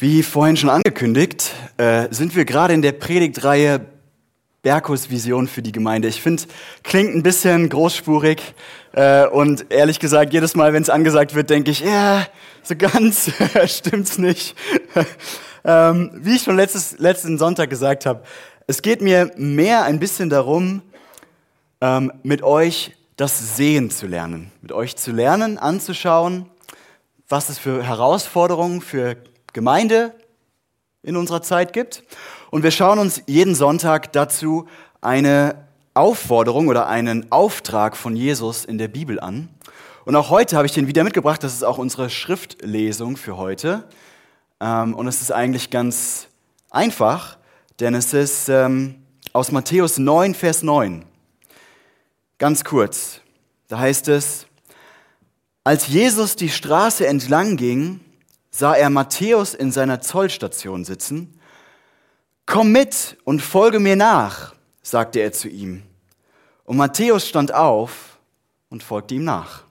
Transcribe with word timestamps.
Wie 0.00 0.22
vorhin 0.22 0.56
schon 0.56 0.70
angekündigt, 0.70 1.52
äh, 1.76 2.06
sind 2.12 2.36
wir 2.36 2.44
gerade 2.44 2.72
in 2.72 2.82
der 2.82 2.92
Predigtreihe 2.92 3.80
Berkus 4.62 5.10
Vision 5.10 5.48
für 5.48 5.60
die 5.60 5.72
Gemeinde. 5.72 6.06
Ich 6.06 6.22
finde, 6.22 6.44
klingt 6.84 7.16
ein 7.16 7.24
bisschen 7.24 7.68
großspurig 7.68 8.40
äh, 8.92 9.26
und 9.26 9.72
ehrlich 9.72 9.98
gesagt, 9.98 10.32
jedes 10.32 10.54
Mal, 10.54 10.72
wenn 10.72 10.84
es 10.84 10.88
angesagt 10.88 11.34
wird, 11.34 11.50
denke 11.50 11.72
ich, 11.72 11.80
ja, 11.80 12.24
so 12.62 12.76
ganz 12.76 13.32
stimmt's 13.66 14.18
nicht. 14.18 14.54
ähm, 15.64 16.12
wie 16.14 16.36
ich 16.36 16.42
schon 16.42 16.54
letztes, 16.54 16.96
letzten 17.00 17.36
Sonntag 17.36 17.68
gesagt 17.68 18.06
habe, 18.06 18.22
es 18.68 18.82
geht 18.82 19.02
mir 19.02 19.32
mehr 19.34 19.82
ein 19.82 19.98
bisschen 19.98 20.30
darum, 20.30 20.80
ähm, 21.80 22.12
mit 22.22 22.44
euch 22.44 22.92
das 23.16 23.56
Sehen 23.56 23.90
zu 23.90 24.06
lernen, 24.06 24.52
mit 24.62 24.70
euch 24.70 24.94
zu 24.94 25.10
lernen, 25.10 25.58
anzuschauen, 25.58 26.46
was 27.28 27.48
es 27.48 27.58
für 27.58 27.82
Herausforderungen 27.82 28.80
für 28.80 29.16
Gemeinde 29.58 30.14
in 31.02 31.16
unserer 31.16 31.42
Zeit 31.42 31.72
gibt. 31.72 32.04
Und 32.52 32.62
wir 32.62 32.70
schauen 32.70 33.00
uns 33.00 33.22
jeden 33.26 33.56
Sonntag 33.56 34.12
dazu 34.12 34.68
eine 35.00 35.66
Aufforderung 35.94 36.68
oder 36.68 36.86
einen 36.86 37.32
Auftrag 37.32 37.96
von 37.96 38.14
Jesus 38.14 38.64
in 38.64 38.78
der 38.78 38.86
Bibel 38.86 39.18
an. 39.18 39.48
Und 40.04 40.14
auch 40.14 40.30
heute 40.30 40.56
habe 40.56 40.66
ich 40.66 40.72
den 40.74 40.86
wieder 40.86 41.02
mitgebracht. 41.02 41.42
Das 41.42 41.54
ist 41.54 41.64
auch 41.64 41.78
unsere 41.78 42.08
Schriftlesung 42.08 43.16
für 43.16 43.36
heute. 43.36 43.88
Ähm, 44.60 44.94
und 44.94 45.08
es 45.08 45.22
ist 45.22 45.32
eigentlich 45.32 45.70
ganz 45.70 46.28
einfach, 46.70 47.36
denn 47.80 47.96
es 47.96 48.14
ist 48.14 48.48
ähm, 48.48 49.02
aus 49.32 49.50
Matthäus 49.50 49.98
9, 49.98 50.36
Vers 50.36 50.62
9. 50.62 51.04
Ganz 52.38 52.62
kurz. 52.62 53.22
Da 53.66 53.80
heißt 53.80 54.06
es, 54.06 54.46
als 55.64 55.88
Jesus 55.88 56.36
die 56.36 56.48
Straße 56.48 57.08
entlang 57.08 57.56
ging, 57.56 57.98
sah 58.58 58.74
er 58.74 58.90
Matthäus 58.90 59.54
in 59.54 59.70
seiner 59.70 60.00
Zollstation 60.00 60.84
sitzen. 60.84 61.38
Komm 62.44 62.72
mit 62.72 63.16
und 63.22 63.40
folge 63.40 63.78
mir 63.78 63.94
nach, 63.94 64.54
sagte 64.82 65.20
er 65.20 65.32
zu 65.32 65.48
ihm. 65.48 65.84
Und 66.64 66.76
Matthäus 66.76 67.28
stand 67.28 67.54
auf 67.54 68.18
und 68.68 68.82
folgte 68.82 69.14
ihm 69.14 69.22
nach. 69.24 69.62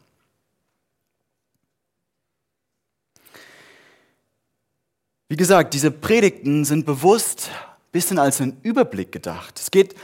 Wie 5.28 5.36
gesagt, 5.36 5.74
diese 5.74 5.92
Predigten 5.92 6.64
sind 6.64 6.86
bewusst 6.86 7.50
ein 7.50 7.92
bisschen 7.92 8.20
als 8.20 8.40
ein 8.40 8.58
Überblick 8.64 9.12
gedacht. 9.12 9.60
Es 9.60 9.70
geht 9.70 9.96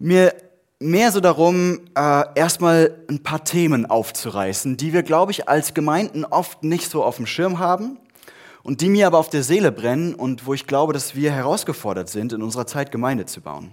mir 0.00 0.34
mehr 0.82 1.12
so 1.12 1.20
darum, 1.20 1.80
äh, 1.96 2.24
erstmal 2.34 2.94
ein 3.08 3.22
paar 3.22 3.44
Themen 3.44 3.86
aufzureißen, 3.86 4.76
die 4.76 4.92
wir, 4.92 5.02
glaube 5.02 5.32
ich, 5.32 5.48
als 5.48 5.74
Gemeinden 5.74 6.24
oft 6.24 6.64
nicht 6.64 6.90
so 6.90 7.02
auf 7.04 7.16
dem 7.16 7.26
Schirm 7.26 7.58
haben 7.58 7.98
und 8.62 8.80
die 8.80 8.88
mir 8.88 9.06
aber 9.06 9.18
auf 9.18 9.30
der 9.30 9.42
Seele 9.42 9.72
brennen 9.72 10.14
und 10.14 10.46
wo 10.46 10.54
ich 10.54 10.66
glaube, 10.66 10.92
dass 10.92 11.14
wir 11.14 11.32
herausgefordert 11.32 12.08
sind, 12.08 12.32
in 12.32 12.42
unserer 12.42 12.66
Zeit 12.66 12.92
Gemeinde 12.92 13.26
zu 13.26 13.40
bauen. 13.40 13.72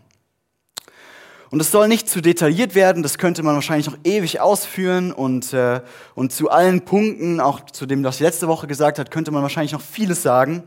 Und 1.52 1.60
es 1.60 1.72
soll 1.72 1.88
nicht 1.88 2.08
zu 2.08 2.22
detailliert 2.22 2.76
werden, 2.76 3.02
das 3.02 3.18
könnte 3.18 3.42
man 3.42 3.56
wahrscheinlich 3.56 3.88
noch 3.88 3.98
ewig 4.04 4.40
ausführen 4.40 5.12
und, 5.12 5.52
äh, 5.54 5.82
und 6.14 6.32
zu 6.32 6.50
allen 6.50 6.86
Punkten, 6.86 7.40
auch 7.40 7.66
zu 7.66 7.88
dem, 7.88 8.04
was 8.04 8.16
ich 8.16 8.22
letzte 8.22 8.48
Woche 8.48 8.68
gesagt 8.68 9.00
hat, 9.00 9.10
könnte 9.10 9.32
man 9.32 9.42
wahrscheinlich 9.42 9.72
noch 9.72 9.82
vieles 9.82 10.22
sagen. 10.22 10.64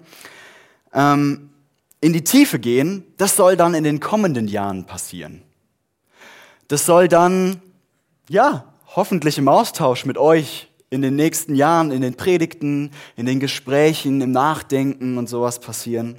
Ähm, 0.93 1.51
in 2.01 2.12
die 2.12 2.25
Tiefe 2.25 2.59
gehen, 2.59 3.05
das 3.17 3.37
soll 3.37 3.56
dann 3.56 3.75
in 3.75 3.84
den 3.84 4.01
kommenden 4.01 4.49
Jahren 4.49 4.84
passieren. 4.84 5.43
Das 6.73 6.87
soll 6.87 7.06
dann, 7.06 7.61
ja, 8.31 8.65
hoffentlich 8.97 9.37
im 9.37 9.47
Austausch 9.47 10.06
mit 10.06 10.17
euch 10.17 10.70
in 10.89 11.03
den 11.03 11.17
nächsten 11.17 11.55
Jahren, 11.55 11.91
in 11.91 12.01
den 12.01 12.15
Predigten, 12.15 12.92
in 13.15 13.27
den 13.27 13.41
Gesprächen, 13.41 14.23
im 14.23 14.31
Nachdenken 14.31 15.19
und 15.19 15.28
sowas 15.28 15.61
passieren. 15.61 16.17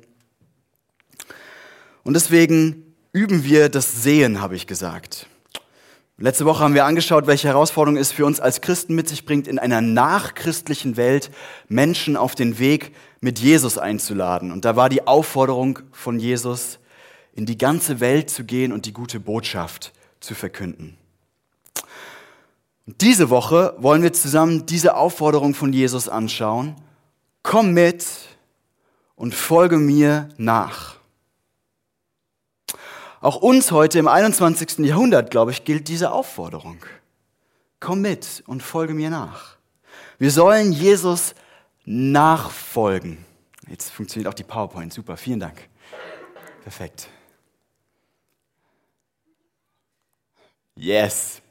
Und 2.04 2.14
deswegen 2.14 2.94
üben 3.14 3.44
wir 3.44 3.68
das 3.68 4.04
Sehen, 4.04 4.42
habe 4.42 4.56
ich 4.56 4.68
gesagt. 4.68 5.26
Letzte 6.20 6.46
Woche 6.46 6.64
haben 6.64 6.76
wir 6.76 6.86
angeschaut, 6.86 7.26
welche 7.26 7.48
Herausforderung 7.48 7.98
es 7.98 8.12
für 8.12 8.28
uns 8.28 8.40
als 8.40 8.62
Christen 8.62 8.94
mit 8.94 9.10
sich 9.10 9.26
bringt, 9.26 9.48
in 9.48 9.58
einer 9.58 9.82
nachchristlichen 9.82 10.98
Welt 10.98 11.32
Menschen 11.68 12.16
auf 12.16 12.36
den 12.36 12.60
Weg 12.60 12.94
mit 13.22 13.40
Jesus 13.40 13.80
einzuladen. 13.80 14.52
Und 14.52 14.66
da 14.66 14.76
war 14.76 14.90
die 14.90 15.08
Aufforderung 15.08 15.80
von 15.92 16.20
Jesus, 16.20 16.78
in 17.34 17.48
die 17.48 17.58
ganze 17.58 18.00
Welt 18.00 18.30
zu 18.30 18.44
gehen 18.44 18.72
und 18.72 18.86
die 18.86 18.94
gute 18.94 19.20
Botschaft 19.20 19.94
zu 20.24 20.36
verkünden. 20.36 20.98
Und 22.88 23.02
diese 23.02 23.30
Woche 23.30 23.76
wollen 23.78 24.02
wir 24.02 24.14
zusammen 24.14 24.66
diese 24.66 24.96
Aufforderung 24.96 25.54
von 25.54 25.72
Jesus 25.72 26.10
anschauen. 26.10 26.76
Komm 27.44 27.74
mit 27.74 28.06
und 29.16 29.36
folge 29.36 29.78
mir 29.78 30.30
nach. 30.38 30.96
Auch 33.22 33.38
uns 33.38 33.72
heute 33.72 34.00
im 34.00 34.08
21. 34.08 34.80
Jahrhundert, 34.80 35.32
glaube 35.32 35.52
ich, 35.52 35.64
gilt 35.64 35.88
diese 35.88 36.12
Aufforderung. 36.12 36.84
Komm 37.80 38.02
mit 38.02 38.44
und 38.48 38.64
folge 38.64 38.94
mir 38.94 39.10
nach. 39.10 39.58
Wir 40.20 40.32
sollen 40.32 40.74
Jesus 40.74 41.36
nachfolgen. 41.86 43.18
Jetzt 43.70 43.92
funktioniert 43.92 44.30
auch 44.30 44.34
die 44.34 44.44
PowerPoint. 44.44 44.94
Super, 44.94 45.16
vielen 45.16 45.40
Dank. 45.40 45.70
Perfekt. 46.64 47.10
Yes. 50.76 51.42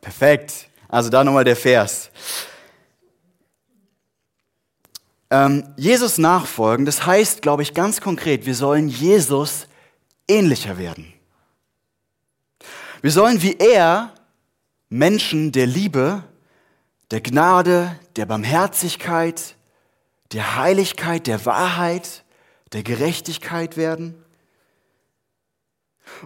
Perfekt. 0.00 0.68
Also 0.88 1.10
da 1.10 1.24
nochmal 1.24 1.44
der 1.44 1.56
Vers. 1.56 2.10
Ähm, 5.30 5.74
Jesus 5.76 6.18
nachfolgen, 6.18 6.86
das 6.86 7.06
heißt, 7.06 7.42
glaube 7.42 7.62
ich, 7.62 7.74
ganz 7.74 8.00
konkret, 8.00 8.46
wir 8.46 8.54
sollen 8.54 8.88
Jesus 8.88 9.66
ähnlicher 10.28 10.78
werden. 10.78 11.12
Wir 13.02 13.10
sollen 13.10 13.42
wie 13.42 13.56
er 13.58 14.14
Menschen 14.88 15.50
der 15.50 15.66
Liebe, 15.66 16.22
der 17.10 17.20
Gnade, 17.20 17.98
der 18.16 18.26
Barmherzigkeit, 18.26 19.56
der 20.32 20.56
Heiligkeit, 20.56 21.26
der 21.26 21.44
Wahrheit, 21.44 22.24
der 22.72 22.82
Gerechtigkeit 22.82 23.76
werden. 23.76 24.23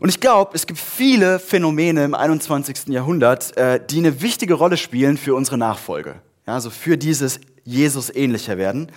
Und 0.01 0.09
ich 0.09 0.21
glaube, 0.21 0.53
es 0.55 0.67
gibt 0.67 0.79
viele 0.79 1.39
Phänomene 1.39 2.05
im 2.05 2.15
21. 2.15 2.89
Jahrhundert, 2.89 3.57
äh, 3.57 3.81
die 3.85 3.99
eine 3.99 4.21
wichtige 4.21 4.55
Rolle 4.55 4.77
spielen 4.77 5.17
für 5.17 5.35
unsere 5.35 5.59
Nachfolge. 5.59 6.17
Ja, 6.47 6.55
also 6.55 6.71
für 6.71 6.97
dieses 6.97 7.41
Jesus 7.65 8.15
ähnlicher 8.15 8.57
werden. 8.57 8.91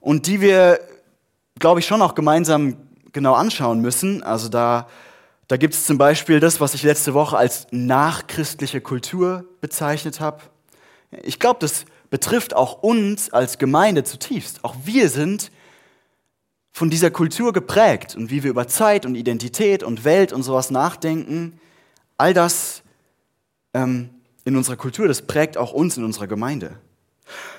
Und 0.00 0.26
die 0.26 0.40
wir, 0.40 0.80
glaube 1.58 1.80
ich, 1.80 1.86
schon 1.86 2.02
auch 2.02 2.14
gemeinsam 2.14 2.76
genau 3.12 3.34
anschauen 3.34 3.80
müssen. 3.80 4.22
Also 4.22 4.48
da, 4.48 4.88
da 5.48 5.56
gibt 5.56 5.74
es 5.74 5.84
zum 5.84 5.98
Beispiel 5.98 6.40
das, 6.40 6.60
was 6.60 6.74
ich 6.74 6.82
letzte 6.82 7.14
Woche 7.14 7.36
als 7.36 7.66
nachchristliche 7.70 8.80
Kultur 8.80 9.44
bezeichnet 9.60 10.20
habe. 10.20 10.42
Ich 11.22 11.38
glaube, 11.38 11.58
das 11.60 11.84
betrifft 12.08 12.54
auch 12.54 12.82
uns 12.82 13.32
als 13.32 13.58
Gemeinde 13.58 14.04
zutiefst. 14.04 14.64
Auch 14.64 14.74
wir 14.84 15.08
sind 15.08 15.50
von 16.72 16.90
dieser 16.90 17.10
Kultur 17.10 17.52
geprägt 17.52 18.14
und 18.16 18.30
wie 18.30 18.42
wir 18.42 18.50
über 18.50 18.68
Zeit 18.68 19.04
und 19.06 19.14
Identität 19.14 19.82
und 19.82 20.04
Welt 20.04 20.32
und 20.32 20.42
sowas 20.42 20.70
nachdenken, 20.70 21.58
all 22.16 22.34
das 22.34 22.82
ähm, 23.74 24.10
in 24.44 24.56
unserer 24.56 24.76
Kultur, 24.76 25.08
das 25.08 25.22
prägt 25.22 25.56
auch 25.56 25.72
uns 25.72 25.96
in 25.96 26.04
unserer 26.04 26.26
Gemeinde. 26.26 26.78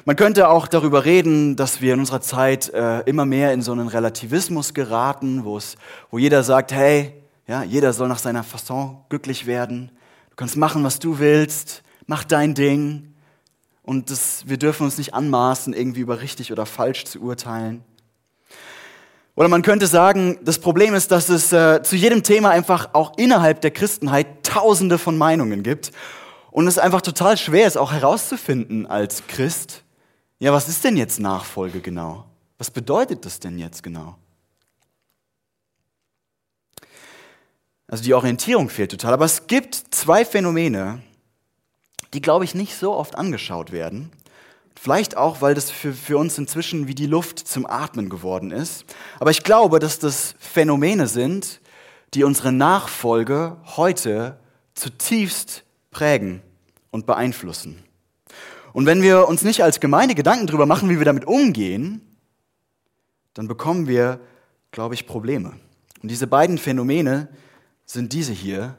Man 0.05 0.15
könnte 0.15 0.49
auch 0.49 0.67
darüber 0.67 1.05
reden, 1.05 1.55
dass 1.55 1.81
wir 1.81 1.93
in 1.93 1.99
unserer 1.99 2.21
Zeit 2.21 2.69
äh, 2.73 3.01
immer 3.01 3.25
mehr 3.25 3.53
in 3.53 3.61
so 3.61 3.71
einen 3.71 3.87
Relativismus 3.87 4.73
geraten, 4.73 5.45
wo 5.45 6.17
jeder 6.17 6.43
sagt, 6.43 6.73
hey, 6.73 7.13
ja, 7.47 7.63
jeder 7.63 7.93
soll 7.93 8.07
nach 8.07 8.19
seiner 8.19 8.43
Fasson 8.43 8.97
glücklich 9.09 9.45
werden. 9.45 9.91
Du 10.29 10.35
kannst 10.35 10.57
machen, 10.57 10.83
was 10.83 10.99
du 10.99 11.19
willst, 11.19 11.83
mach 12.05 12.23
dein 12.23 12.53
Ding. 12.53 13.13
Und 13.83 14.09
das, 14.09 14.47
wir 14.47 14.57
dürfen 14.57 14.83
uns 14.83 14.97
nicht 14.97 15.13
anmaßen, 15.13 15.73
irgendwie 15.73 16.01
über 16.01 16.21
richtig 16.21 16.51
oder 16.51 16.65
falsch 16.65 17.05
zu 17.05 17.21
urteilen. 17.21 17.83
Oder 19.35 19.47
man 19.47 19.61
könnte 19.61 19.87
sagen, 19.87 20.37
das 20.43 20.59
Problem 20.59 20.93
ist, 20.93 21.11
dass 21.11 21.29
es 21.29 21.53
äh, 21.53 21.81
zu 21.83 21.95
jedem 21.95 22.21
Thema 22.23 22.49
einfach 22.49 22.89
auch 22.93 23.17
innerhalb 23.17 23.61
der 23.61 23.71
Christenheit 23.71 24.43
tausende 24.43 24.97
von 24.97 25.17
Meinungen 25.17 25.63
gibt 25.63 25.91
und 26.51 26.67
es 26.67 26.77
einfach 26.77 27.01
total 27.01 27.37
schwer 27.37 27.65
ist, 27.65 27.77
auch 27.77 27.93
herauszufinden 27.93 28.85
als 28.85 29.25
Christ, 29.27 29.83
ja, 30.39 30.51
was 30.51 30.67
ist 30.67 30.83
denn 30.83 30.97
jetzt 30.97 31.19
Nachfolge 31.19 31.81
genau? 31.81 32.25
Was 32.57 32.71
bedeutet 32.71 33.25
das 33.25 33.39
denn 33.39 33.57
jetzt 33.57 33.83
genau? 33.83 34.15
Also 37.87 38.03
die 38.03 38.13
Orientierung 38.13 38.69
fehlt 38.69 38.91
total. 38.91 39.13
Aber 39.13 39.25
es 39.25 39.47
gibt 39.47 39.75
zwei 39.91 40.25
Phänomene, 40.25 41.01
die, 42.13 42.21
glaube 42.21 42.45
ich, 42.45 42.55
nicht 42.55 42.75
so 42.75 42.93
oft 42.93 43.15
angeschaut 43.15 43.71
werden 43.71 44.11
Vielleicht 44.83 45.15
auch, 45.15 45.41
weil 45.41 45.53
das 45.53 45.69
für, 45.69 45.93
für 45.93 46.17
uns 46.17 46.39
inzwischen 46.39 46.87
wie 46.87 46.95
die 46.95 47.05
Luft 47.05 47.37
zum 47.37 47.67
Atmen 47.67 48.09
geworden 48.09 48.49
ist. 48.49 48.83
Aber 49.19 49.29
ich 49.29 49.43
glaube, 49.43 49.77
dass 49.77 49.99
das 49.99 50.33
Phänomene 50.39 51.05
sind, 51.05 51.61
die 52.15 52.23
unsere 52.23 52.51
Nachfolge 52.51 53.57
heute 53.75 54.39
zutiefst 54.73 55.65
prägen 55.91 56.41
und 56.89 57.05
beeinflussen. 57.05 57.83
Und 58.73 58.87
wenn 58.87 59.03
wir 59.03 59.27
uns 59.27 59.43
nicht 59.43 59.63
als 59.63 59.81
Gemeinde 59.81 60.15
Gedanken 60.15 60.47
darüber 60.47 60.65
machen, 60.65 60.89
wie 60.89 60.97
wir 60.97 61.05
damit 61.05 61.25
umgehen, 61.25 62.01
dann 63.35 63.47
bekommen 63.47 63.87
wir, 63.87 64.19
glaube 64.71 64.95
ich, 64.95 65.05
Probleme. 65.05 65.53
Und 66.01 66.09
diese 66.09 66.25
beiden 66.25 66.57
Phänomene 66.57 67.27
sind 67.85 68.13
diese 68.13 68.33
hier, 68.33 68.75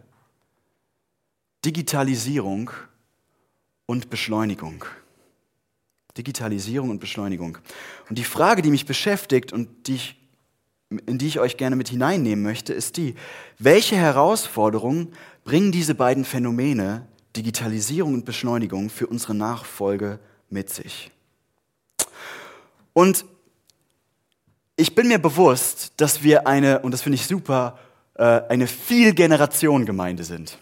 Digitalisierung 1.64 2.72
und 3.86 4.10
Beschleunigung. 4.10 4.84
Digitalisierung 6.16 6.90
und 6.90 6.98
Beschleunigung. 6.98 7.58
Und 8.08 8.18
die 8.18 8.24
Frage, 8.24 8.62
die 8.62 8.70
mich 8.70 8.86
beschäftigt 8.86 9.52
und 9.52 9.86
die 9.86 9.94
ich, 9.94 10.20
in 11.06 11.18
die 11.18 11.26
ich 11.26 11.40
euch 11.40 11.56
gerne 11.56 11.76
mit 11.76 11.88
hineinnehmen 11.88 12.42
möchte, 12.42 12.72
ist 12.72 12.96
die, 12.96 13.14
welche 13.58 13.96
Herausforderungen 13.96 15.12
bringen 15.44 15.72
diese 15.72 15.94
beiden 15.94 16.24
Phänomene, 16.24 17.06
Digitalisierung 17.36 18.14
und 18.14 18.24
Beschleunigung, 18.24 18.90
für 18.90 19.06
unsere 19.06 19.34
Nachfolge 19.34 20.18
mit 20.50 20.68
sich? 20.68 21.10
Und 22.92 23.24
ich 24.76 24.94
bin 24.94 25.08
mir 25.08 25.18
bewusst, 25.18 25.92
dass 25.96 26.22
wir 26.22 26.46
eine, 26.46 26.80
und 26.80 26.92
das 26.92 27.02
finde 27.02 27.16
ich 27.16 27.26
super, 27.26 27.78
äh, 28.14 28.24
eine 28.48 28.66
Vielgeneration-Gemeinde 28.66 30.24
sind. 30.24 30.58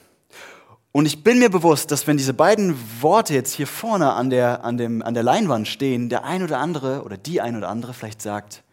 Und 0.93 1.07
ich 1.07 1.23
bin 1.23 1.39
mir 1.39 1.51
bewusst, 1.51 1.93
dass 1.93 2.07
wenn 2.07 2.17
diese 2.17 2.35
beiden 2.35 2.77
Worte 3.01 3.33
jetzt 3.33 3.55
hier 3.55 3.69
vorne 3.69 4.13
an 4.13 4.29
der, 4.29 4.65
an, 4.65 4.77
dem, 4.77 5.03
an 5.03 5.15
der 5.15 5.23
Leinwand 5.23 5.69
stehen, 5.69 6.09
der 6.09 6.25
ein 6.25 6.43
oder 6.43 6.59
andere 6.59 7.05
oder 7.05 7.17
die 7.17 7.41
ein 7.41 7.57
oder 7.57 7.69
andere 7.69 7.95
vielleicht 7.95 8.21
sagt, 8.21 8.65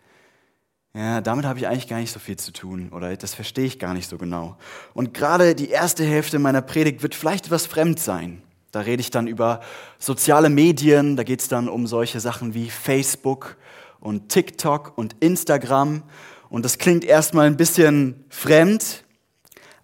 ja, 0.96 1.22
damit 1.22 1.46
habe 1.46 1.60
ich 1.60 1.68
eigentlich 1.68 1.88
gar 1.88 2.00
nicht 2.00 2.12
so 2.12 2.18
viel 2.18 2.38
zu 2.38 2.52
tun 2.52 2.90
oder 2.92 3.16
das 3.16 3.36
verstehe 3.36 3.66
ich 3.66 3.78
gar 3.78 3.94
nicht 3.94 4.10
so 4.10 4.18
genau. 4.18 4.58
Und 4.96 5.14
gerade 5.14 5.54
die 5.54 5.69
erste 5.69 6.04
Hälfte 6.04 6.40
meiner 6.40 6.64
Predigt 6.64 7.04
wird 7.04 7.14
vielleicht 7.14 7.46
etwas 7.46 7.68
fremd 7.68 8.00
sein. 8.00 8.42
Da 8.72 8.80
rede 8.80 9.02
ich 9.02 9.12
dann 9.12 9.28
über 9.28 9.62
soziale 10.00 10.50
Medien, 10.50 11.16
da 11.16 11.24
geht 11.24 11.42
es 11.42 11.50
dann 11.50 11.69
um 11.69 11.86
solche 11.86 12.19
Sachen 12.19 12.56
wie 12.56 12.72
Facebook 12.72 13.58
und 14.00 14.30
TikTok 14.30 14.98
und 14.98 15.16
Instagram. 15.19 16.02
Und 16.50 16.66
das 16.66 16.80
klingt 16.80 17.04
erstmal 17.04 17.46
ein 17.46 17.58
bisschen 17.58 18.25
fremd, 18.30 19.04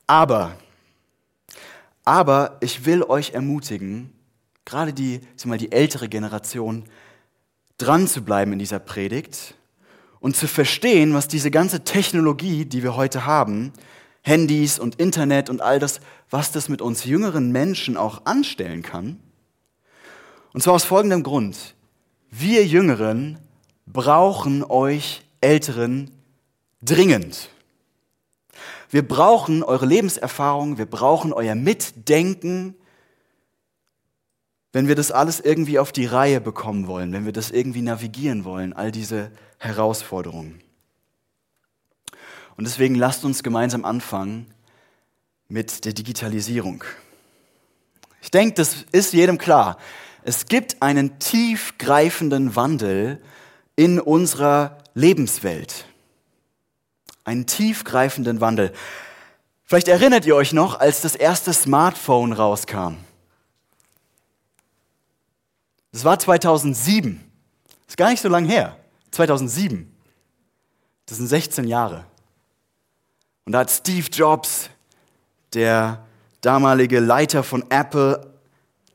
aber 0.08 0.58
aber 2.06 2.58
ich 2.62 2.86
will 2.86 3.04
euch 3.04 3.32
ermutigen, 3.32 4.12
gerade 4.66 4.94
die, 4.94 5.22
mal, 5.46 5.58
die 5.58 5.72
ältere 5.72 6.10
Generation, 6.10 6.86
dran 7.78 8.08
zu 8.08 8.24
bleiben 8.24 8.54
in 8.54 8.60
dieser 8.60 8.80
Predigt 8.80 9.56
und 10.20 10.36
zu 10.36 10.48
verstehen, 10.48 11.14
was 11.14 11.28
diese 11.28 11.52
ganze 11.52 11.84
Technologie, 11.84 12.66
die 12.66 12.84
wir 12.84 12.96
heute 12.96 13.26
haben, 13.26 13.74
Handys 14.22 14.80
und 14.80 14.96
Internet 14.96 15.50
und 15.50 15.62
all 15.62 15.80
das, 15.80 16.00
was 16.30 16.52
das 16.52 16.70
mit 16.70 16.82
uns 16.82 17.04
jüngeren 17.04 17.52
Menschen 17.52 17.98
auch 17.98 18.26
anstellen 18.26 18.82
kann. 18.82 19.20
Und 20.54 20.62
zwar 20.62 20.76
aus 20.76 20.86
folgendem 20.86 21.24
Grund. 21.24 21.76
Wir 22.30 22.66
Jüngeren 22.66 23.40
brauchen 23.86 24.64
euch 24.64 25.24
Älteren 25.42 26.12
dringend. 26.82 27.50
Wir 28.94 29.02
brauchen 29.02 29.64
eure 29.64 29.88
Lebenserfahrung, 29.88 30.78
wir 30.78 30.86
brauchen 30.86 31.34
euer 31.34 31.56
Mitdenken, 31.56 32.76
wenn 34.72 34.88
wir 34.88 34.94
das 34.94 35.12
alles 35.12 35.40
irgendwie 35.40 35.80
auf 35.80 35.92
die 35.92 36.06
Reihe 36.06 36.40
bekommen 36.40 36.86
wollen, 36.86 37.12
wenn 37.12 37.26
wir 37.26 37.32
das 37.32 37.50
irgendwie 37.50 37.82
navigieren 37.82 38.46
wollen, 38.46 38.72
all 38.72 38.92
diese 38.92 39.32
Herausforderungen. 39.58 40.62
Und 42.56 42.66
deswegen 42.68 42.94
lasst 42.94 43.26
uns 43.26 43.42
gemeinsam 43.42 43.84
anfangen 43.84 44.46
mit 45.48 45.86
der 45.86 45.94
Digitalisierung. 45.94 46.84
Ich 48.22 48.30
denke, 48.30 48.54
das 48.54 48.86
ist 48.92 49.12
jedem 49.12 49.40
klar. 49.40 49.80
Es 50.24 50.46
gibt 50.46 50.84
einen 50.84 51.18
tiefgreifenden 51.18 52.56
Wandel 52.56 53.24
in 53.76 54.00
unserer 54.00 54.78
Lebenswelt 54.94 55.88
einen 57.24 57.46
tiefgreifenden 57.46 58.42
Wandel. 58.42 58.74
Vielleicht 59.64 59.88
erinnert 59.88 60.26
ihr 60.26 60.36
euch 60.36 60.54
noch, 60.54 60.80
als 60.80 61.02
das 61.02 61.16
erste 61.16 61.54
Smartphone 61.54 62.34
rauskam. 62.34 62.98
Das 65.92 66.04
war 66.04 66.20
2007. 66.20 67.24
Das 67.68 67.90
ist 67.90 67.98
gar 67.98 68.10
nicht 68.10 68.22
so 68.22 68.30
lange 68.30 68.48
her. 68.48 68.78
2007. 69.12 69.96
Das 71.06 71.18
sind 71.18 71.28
16 71.28 71.68
Jahre. 71.68 72.06
Und 73.46 73.52
da 73.52 73.60
hat 73.60 73.72
Steve 73.72 74.08
Jobs, 74.12 74.70
der 75.54 76.06
damalige 76.42 77.00
Leiter 77.00 77.44
von 77.44 77.70
Apple, 77.70 78.34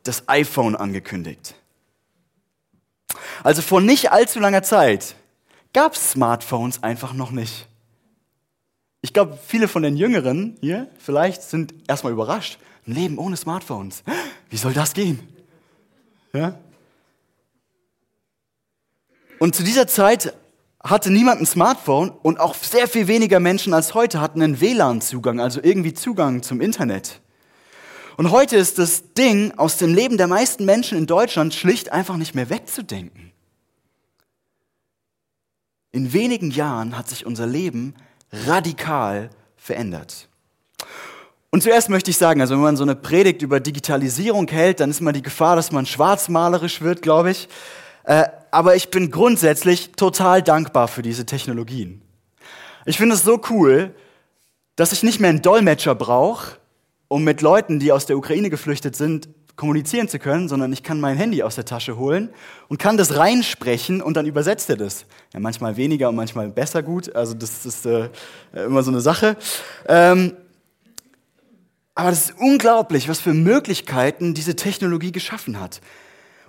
das 0.02 0.28
iPhone 0.28 0.74
angekündigt. 0.74 1.54
Also 3.42 3.62
vor 3.62 3.80
nicht 3.80 4.10
allzu 4.10 4.40
langer 4.40 4.62
Zeit 4.62 5.14
gab 5.72 5.94
es 5.94 6.12
Smartphones 6.12 6.82
einfach 6.82 7.12
noch 7.12 7.30
nicht. 7.30 7.67
Ich 9.00 9.12
glaube, 9.12 9.38
viele 9.46 9.68
von 9.68 9.82
den 9.82 9.96
Jüngeren 9.96 10.56
hier 10.60 10.88
vielleicht 10.98 11.42
sind 11.42 11.74
erstmal 11.86 12.12
überrascht. 12.12 12.58
Ein 12.86 12.94
Leben 12.94 13.18
ohne 13.18 13.36
Smartphones. 13.36 14.02
Wie 14.50 14.56
soll 14.56 14.72
das 14.72 14.92
gehen? 14.92 15.20
Ja? 16.32 16.58
Und 19.38 19.54
zu 19.54 19.62
dieser 19.62 19.86
Zeit 19.86 20.34
hatte 20.82 21.10
niemand 21.10 21.40
ein 21.40 21.46
Smartphone 21.46 22.10
und 22.10 22.40
auch 22.40 22.54
sehr 22.54 22.88
viel 22.88 23.08
weniger 23.08 23.40
Menschen 23.40 23.74
als 23.74 23.94
heute 23.94 24.20
hatten 24.20 24.42
einen 24.42 24.60
WLAN-Zugang, 24.60 25.40
also 25.40 25.60
irgendwie 25.62 25.94
Zugang 25.94 26.42
zum 26.42 26.60
Internet. 26.60 27.20
Und 28.16 28.30
heute 28.30 28.56
ist 28.56 28.78
das 28.78 29.12
Ding 29.14 29.52
aus 29.58 29.76
dem 29.76 29.94
Leben 29.94 30.16
der 30.16 30.26
meisten 30.26 30.64
Menschen 30.64 30.98
in 30.98 31.06
Deutschland 31.06 31.54
schlicht 31.54 31.92
einfach 31.92 32.16
nicht 32.16 32.34
mehr 32.34 32.50
wegzudenken. 32.50 33.32
In 35.92 36.12
wenigen 36.12 36.50
Jahren 36.50 36.98
hat 36.98 37.08
sich 37.08 37.26
unser 37.26 37.46
Leben 37.46 37.94
radikal 38.32 39.30
verändert. 39.56 40.28
Und 41.50 41.62
zuerst 41.62 41.88
möchte 41.88 42.10
ich 42.10 42.18
sagen, 42.18 42.40
also 42.40 42.54
wenn 42.54 42.62
man 42.62 42.76
so 42.76 42.82
eine 42.82 42.94
Predigt 42.94 43.42
über 43.42 43.58
Digitalisierung 43.58 44.48
hält, 44.48 44.80
dann 44.80 44.90
ist 44.90 45.00
immer 45.00 45.12
die 45.12 45.22
Gefahr, 45.22 45.56
dass 45.56 45.72
man 45.72 45.86
schwarzmalerisch 45.86 46.82
wird, 46.82 47.00
glaube 47.00 47.30
ich. 47.30 47.48
Äh, 48.04 48.24
aber 48.50 48.76
ich 48.76 48.90
bin 48.90 49.10
grundsätzlich 49.10 49.92
total 49.92 50.42
dankbar 50.42 50.88
für 50.88 51.02
diese 51.02 51.26
Technologien. 51.26 52.02
Ich 52.84 52.98
finde 52.98 53.14
es 53.14 53.22
so 53.22 53.40
cool, 53.50 53.94
dass 54.76 54.92
ich 54.92 55.02
nicht 55.02 55.20
mehr 55.20 55.30
einen 55.30 55.42
Dolmetscher 55.42 55.94
brauche, 55.94 56.56
um 57.08 57.24
mit 57.24 57.40
Leuten, 57.40 57.78
die 57.78 57.92
aus 57.92 58.06
der 58.06 58.18
Ukraine 58.18 58.50
geflüchtet 58.50 58.94
sind, 58.94 59.28
kommunizieren 59.58 60.08
zu 60.08 60.20
können, 60.20 60.48
sondern 60.48 60.72
ich 60.72 60.84
kann 60.84 61.00
mein 61.00 61.16
Handy 61.16 61.42
aus 61.42 61.56
der 61.56 61.64
Tasche 61.64 61.98
holen 61.98 62.30
und 62.68 62.78
kann 62.78 62.96
das 62.96 63.16
reinsprechen 63.16 64.00
und 64.00 64.16
dann 64.16 64.24
übersetzt 64.24 64.70
er 64.70 64.76
das. 64.76 65.04
Ja, 65.34 65.40
manchmal 65.40 65.76
weniger 65.76 66.08
und 66.08 66.14
manchmal 66.14 66.48
besser 66.48 66.82
gut. 66.82 67.14
Also 67.14 67.34
das 67.34 67.66
ist 67.66 67.84
äh, 67.84 68.08
immer 68.54 68.84
so 68.84 68.92
eine 68.92 69.00
Sache. 69.00 69.36
Ähm, 69.88 70.34
aber 71.96 72.10
das 72.10 72.30
ist 72.30 72.34
unglaublich, 72.38 73.08
was 73.08 73.18
für 73.18 73.34
Möglichkeiten 73.34 74.32
diese 74.32 74.54
Technologie 74.54 75.10
geschaffen 75.10 75.60
hat. 75.60 75.80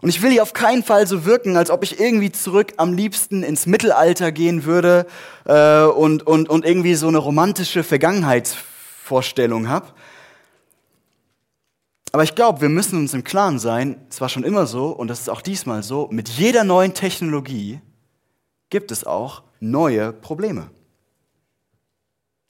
Und 0.01 0.09
ich 0.09 0.21
will 0.21 0.29
hier 0.29 0.43
auf 0.43 0.53
keinen 0.53 0.83
Fall 0.83 1.07
so 1.07 1.25
wirken, 1.25 1.57
als 1.57 1.71
ob 1.71 1.83
ich 1.83 1.99
irgendwie 1.99 2.31
zurück 2.31 2.73
am 2.77 2.93
liebsten 2.93 3.41
ins 3.41 3.65
Mittelalter 3.65 4.31
gehen 4.31 4.65
würde 4.65 5.07
äh, 5.45 5.81
und, 5.81 6.27
und, 6.27 6.47
und 6.47 6.63
irgendwie 6.63 6.93
so 6.93 7.07
eine 7.07 7.17
romantische 7.17 7.83
Vergangenheitsvorstellung 7.83 9.67
habe. 9.67 9.87
Aber 12.11 12.23
ich 12.23 12.35
glaube, 12.35 12.61
wir 12.61 12.69
müssen 12.69 12.97
uns 12.97 13.13
im 13.13 13.23
Klaren 13.23 13.59
sein, 13.59 13.97
es 14.09 14.19
war 14.19 14.29
schon 14.29 14.43
immer 14.43 14.65
so 14.65 14.87
und 14.89 15.07
das 15.07 15.21
ist 15.21 15.29
auch 15.29 15.41
diesmal 15.41 15.83
so, 15.83 16.07
mit 16.11 16.27
jeder 16.29 16.63
neuen 16.63 16.93
Technologie 16.93 17.81
gibt 18.69 18.91
es 18.91 19.03
auch 19.03 19.43
neue 19.59 20.13
Probleme. 20.13 20.69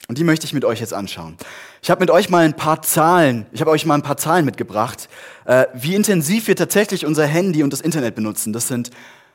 Und 0.08 0.18
die 0.18 0.24
möchte 0.24 0.44
ich 0.44 0.52
mit 0.52 0.64
euch 0.64 0.80
jetzt 0.80 0.94
anschauen. 0.94 1.36
Ich 1.82 1.90
habe 1.90 2.00
mit 2.00 2.10
euch 2.10 2.30
mal 2.30 2.44
ein 2.44 2.56
paar 2.56 2.82
Zahlen, 2.82 3.46
ich 3.52 3.60
habe 3.60 3.70
euch 3.70 3.86
mal 3.86 3.94
ein 3.94 4.02
paar 4.02 4.16
Zahlen 4.16 4.44
mitgebracht, 4.44 5.08
äh, 5.44 5.66
wie 5.74 5.94
intensiv 5.94 6.48
wir 6.48 6.56
tatsächlich 6.56 7.06
unser 7.06 7.26
Handy 7.26 7.62
und 7.62 7.72
das 7.72 7.80
Internet 7.80 8.14
benutzen. 8.14 8.52
Das 8.52 8.66
sind 8.66 8.90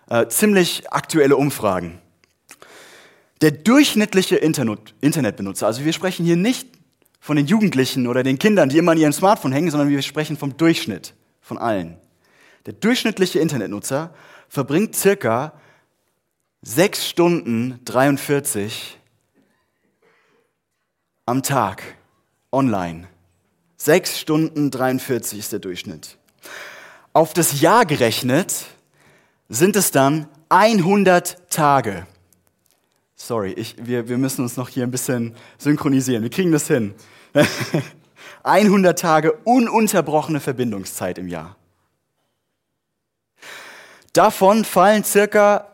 äh, 0.10 0.28
ziemlich 0.28 0.92
aktuelle 0.92 1.38
Umfragen. 1.38 2.00
Der 3.42 3.52
durchschnittliche 3.52 4.38
Internet, 4.38 4.96
Internetbenutzer, 5.02 5.68
also 5.68 5.86
wir 5.86 5.94
sprechen 5.94 6.26
hier 6.26 6.36
nicht 6.36 6.68
von 7.26 7.38
den 7.38 7.48
Jugendlichen 7.48 8.06
oder 8.06 8.22
den 8.22 8.38
Kindern, 8.38 8.70
die 8.70 8.78
immer 8.78 8.92
an 8.92 9.00
ihrem 9.00 9.12
Smartphone 9.12 9.52
hängen, 9.52 9.72
sondern 9.72 9.90
wir 9.90 10.04
sprechen 10.04 10.38
vom 10.38 10.58
Durchschnitt 10.58 11.16
von 11.42 11.58
allen. 11.58 11.98
Der 12.68 12.74
durchschnittliche 12.74 13.40
Internetnutzer 13.40 14.14
verbringt 14.48 14.96
circa 14.96 15.54
6 16.62 17.08
Stunden 17.08 17.80
43 17.84 19.00
am 21.26 21.42
Tag 21.42 21.82
online. 22.52 23.08
6 23.78 24.20
Stunden 24.20 24.70
43 24.70 25.40
ist 25.40 25.52
der 25.52 25.58
Durchschnitt. 25.58 26.20
Auf 27.12 27.34
das 27.34 27.60
Jahr 27.60 27.88
gerechnet 27.88 28.68
sind 29.50 29.76
es 29.76 29.90
dann 29.90 30.28
100 30.50 31.50
Tage. 31.50 32.06
Sorry, 33.16 33.54
ich, 33.54 33.78
wir, 33.84 34.10
wir 34.10 34.20
müssen 34.20 34.44
uns 34.44 34.58
noch 34.58 34.70
hier 34.70 34.84
ein 34.84 34.92
bisschen 34.92 35.34
synchronisieren. 35.58 36.22
Wir 36.22 36.30
kriegen 36.30 36.52
das 36.52 36.68
hin. 36.68 36.94
100 38.44 38.98
Tage 38.98 39.34
ununterbrochene 39.44 40.40
Verbindungszeit 40.40 41.18
im 41.18 41.28
Jahr. 41.28 41.56
Davon 44.14 44.64
fallen 44.64 45.04
circa 45.04 45.68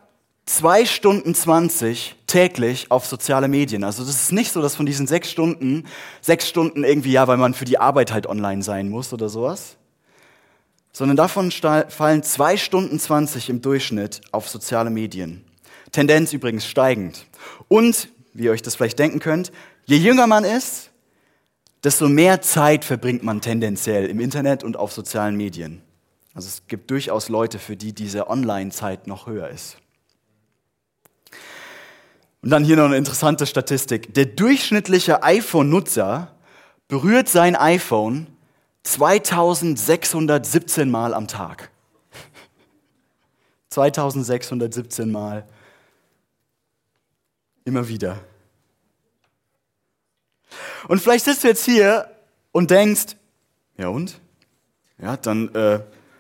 zwei 0.46 0.86
Stunden 0.86 1.36
20 1.36 2.16
täglich 2.28 2.90
auf 2.90 3.06
soziale 3.06 3.48
Medien. 3.48 3.84
Also 3.84 4.04
das 4.04 4.16
ist 4.16 4.32
nicht 4.32 4.52
so, 4.52 4.62
dass 4.62 4.76
von 4.76 4.86
diesen 4.86 5.06
sechs 5.06 5.30
Stunden, 5.30 5.86
sechs 6.22 6.48
Stunden 6.48 6.84
irgendwie, 6.84 7.12
ja, 7.12 7.28
weil 7.28 7.38
man 7.38 7.54
für 7.54 7.66
die 7.66 7.78
Arbeit 7.78 8.12
halt 8.12 8.28
online 8.28 8.64
sein 8.64 8.90
muss 8.90 9.14
oder 9.14 9.30
sowas, 9.30 9.78
sondern 10.92 11.18
davon 11.18 11.52
fallen 11.52 12.24
zwei 12.24 12.58
Stunden 12.58 13.00
20 13.00 13.50
im 13.50 13.62
Durchschnitt 13.62 14.22
auf 14.32 14.50
soziale 14.50 14.90
Medien. 14.90 15.46
Tendenz 15.92 16.34
übrigens 16.34 16.66
steigend. 16.66 17.26
Und, 17.68 18.10
wie 18.34 18.46
ihr 18.46 18.52
euch 18.52 18.62
das 18.62 18.76
vielleicht 18.76 19.00
denken 19.00 19.20
könnt, 19.20 19.52
je 19.86 19.98
jünger 19.98 20.28
man 20.28 20.44
ist, 20.44 20.91
desto 21.84 22.08
mehr 22.08 22.42
Zeit 22.42 22.86
verbringt 22.86 23.24
man 23.24 23.42
tendenziell 23.42 24.06
im 24.06 24.20
Internet 24.20 24.64
und 24.64 24.78
auf 24.78 24.92
sozialen 24.92 25.36
Medien. 25.36 25.82
Also 26.34 26.48
es 26.48 26.68
gibt 26.68 26.92
durchaus 26.92 27.30
Leute, 27.30 27.60
für 27.60 27.76
die 27.76 27.94
diese 27.94 28.30
Online-Zeit 28.30 29.08
noch 29.08 29.28
höher 29.28 29.50
ist. 29.50 29.78
Und 32.42 32.50
dann 32.50 32.64
hier 32.64 32.78
noch 32.78 32.86
eine 32.86 32.98
interessante 32.98 33.46
Statistik. 33.46 34.14
Der 34.14 34.26
durchschnittliche 34.26 35.24
iPhone-Nutzer 35.24 36.36
berührt 36.88 37.30
sein 37.30 37.56
iPhone 37.56 38.28
2617 38.84 40.90
Mal 40.90 41.14
am 41.14 41.28
Tag. 41.28 41.70
2617 43.70 45.12
Mal. 45.12 45.48
Immer 47.64 47.88
wieder. 47.88 48.18
Und 50.88 51.02
vielleicht 51.02 51.26
sitzt 51.26 51.44
du 51.44 51.48
jetzt 51.48 51.66
hier 51.66 52.10
und 52.52 52.72
denkst, 52.72 53.16
ja 53.78 53.88
und? 53.88 54.20
Ja, 55.02 55.18
dann 55.18 55.54
äh, 55.56 55.80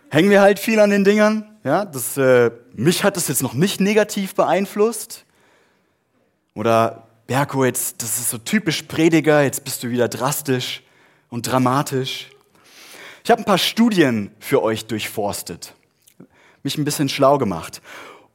hängen 0.10 0.30
wir 0.30 0.42
halt 0.42 0.60
viel 0.60 0.80
an 0.80 0.90
den 0.90 1.04
Dingern. 1.04 1.58
Ja, 1.64 1.86
das, 1.86 2.18
äh, 2.18 2.52
mich 2.74 3.04
hat 3.04 3.18
das 3.18 3.28
jetzt 3.28 3.44
noch 3.44 3.54
nicht 3.54 3.80
negativ 3.80 4.34
beeinflusst. 4.34 5.26
Oder 6.56 7.08
Berko, 7.28 7.64
jetzt, 7.66 8.02
das 8.02 8.18
ist 8.18 8.30
so 8.30 8.38
typisch 8.38 8.84
Prediger, 8.84 9.42
jetzt 9.44 9.64
bist 9.64 9.84
du 9.84 9.90
wieder 9.90 10.10
drastisch 10.10 10.84
und 11.30 11.44
dramatisch. 11.44 12.30
Ich 13.24 13.30
habe 13.30 13.42
ein 13.42 13.46
paar 13.46 13.60
Studien 13.60 14.32
für 14.40 14.64
euch 14.64 14.88
durchforstet, 14.88 15.76
mich 16.64 16.78
ein 16.78 16.84
bisschen 16.84 17.08
schlau 17.08 17.38
gemacht. 17.38 17.82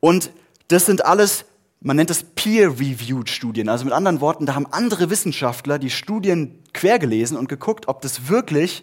Und 0.00 0.30
das 0.68 0.86
sind 0.86 1.04
alles, 1.04 1.44
man 1.87 1.95
nennt 1.95 2.11
es 2.11 2.25
Peer-Reviewed 2.25 3.31
Studien. 3.31 3.69
Also 3.69 3.85
mit 3.85 3.95
anderen 3.95 4.21
Worten, 4.21 4.45
da 4.45 4.57
haben 4.57 4.66
andere 4.73 5.09
Wissenschaftler 5.09 5.78
die 5.78 5.90
Studien 5.90 6.59
quergelesen 6.73 7.37
und 7.37 7.49
geguckt, 7.49 7.87
ob 7.87 8.00
das 8.00 8.26
wirklich 8.28 8.83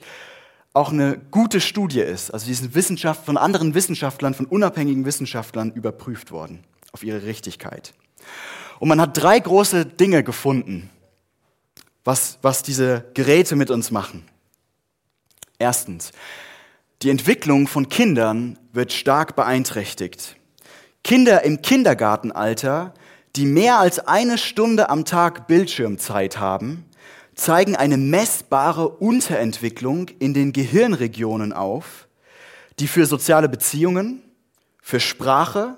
auch 0.71 0.89
eine 0.89 1.17
gute 1.29 1.59
Studie 1.59 1.99
ist. 1.99 2.33
Also 2.33 2.45
die 2.45 2.53
sind 2.53 2.75
Wissenschaft 2.75 3.25
von 3.25 3.35
anderen 3.35 3.73
Wissenschaftlern, 3.73 4.33
von 4.33 4.45
unabhängigen 4.45 5.03
Wissenschaftlern 5.03 5.73
überprüft 5.73 6.31
worden 6.31 6.63
auf 6.93 7.03
ihre 7.03 7.23
Richtigkeit. 7.23 7.93
Und 8.79 8.87
man 8.87 9.01
hat 9.01 9.21
drei 9.21 9.37
große 9.37 9.85
Dinge 9.85 10.23
gefunden, 10.23 10.89
was, 12.05 12.39
was 12.41 12.63
diese 12.63 13.03
Geräte 13.15 13.57
mit 13.57 13.69
uns 13.69 13.91
machen. 13.91 14.23
Erstens, 15.59 16.13
die 17.01 17.09
Entwicklung 17.09 17.67
von 17.67 17.89
Kindern 17.89 18.57
wird 18.71 18.93
stark 18.93 19.35
beeinträchtigt. 19.35 20.37
Kinder 21.03 21.43
im 21.43 21.61
Kindergartenalter, 21.61 22.93
die 23.35 23.45
mehr 23.45 23.79
als 23.79 23.99
eine 23.99 24.37
Stunde 24.37 24.89
am 24.89 25.05
Tag 25.05 25.47
Bildschirmzeit 25.47 26.39
haben, 26.39 26.85
zeigen 27.35 27.75
eine 27.75 27.97
messbare 27.97 28.87
Unterentwicklung 28.87 30.07
in 30.19 30.33
den 30.33 30.53
Gehirnregionen 30.53 31.51
auf, 31.51 32.07
die 32.79 32.87
für 32.87 33.05
soziale 33.05 33.49
Beziehungen, 33.49 34.21
für 34.81 34.99
Sprache, 34.99 35.77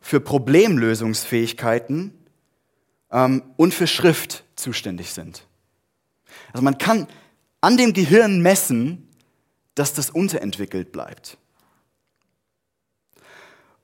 für 0.00 0.20
Problemlösungsfähigkeiten 0.20 2.12
ähm, 3.10 3.42
und 3.56 3.74
für 3.74 3.86
Schrift 3.86 4.44
zuständig 4.56 5.12
sind. 5.12 5.46
Also 6.52 6.64
man 6.64 6.78
kann 6.78 7.06
an 7.60 7.76
dem 7.76 7.92
Gehirn 7.92 8.40
messen, 8.40 9.08
dass 9.74 9.94
das 9.94 10.10
unterentwickelt 10.10 10.92
bleibt. 10.92 11.38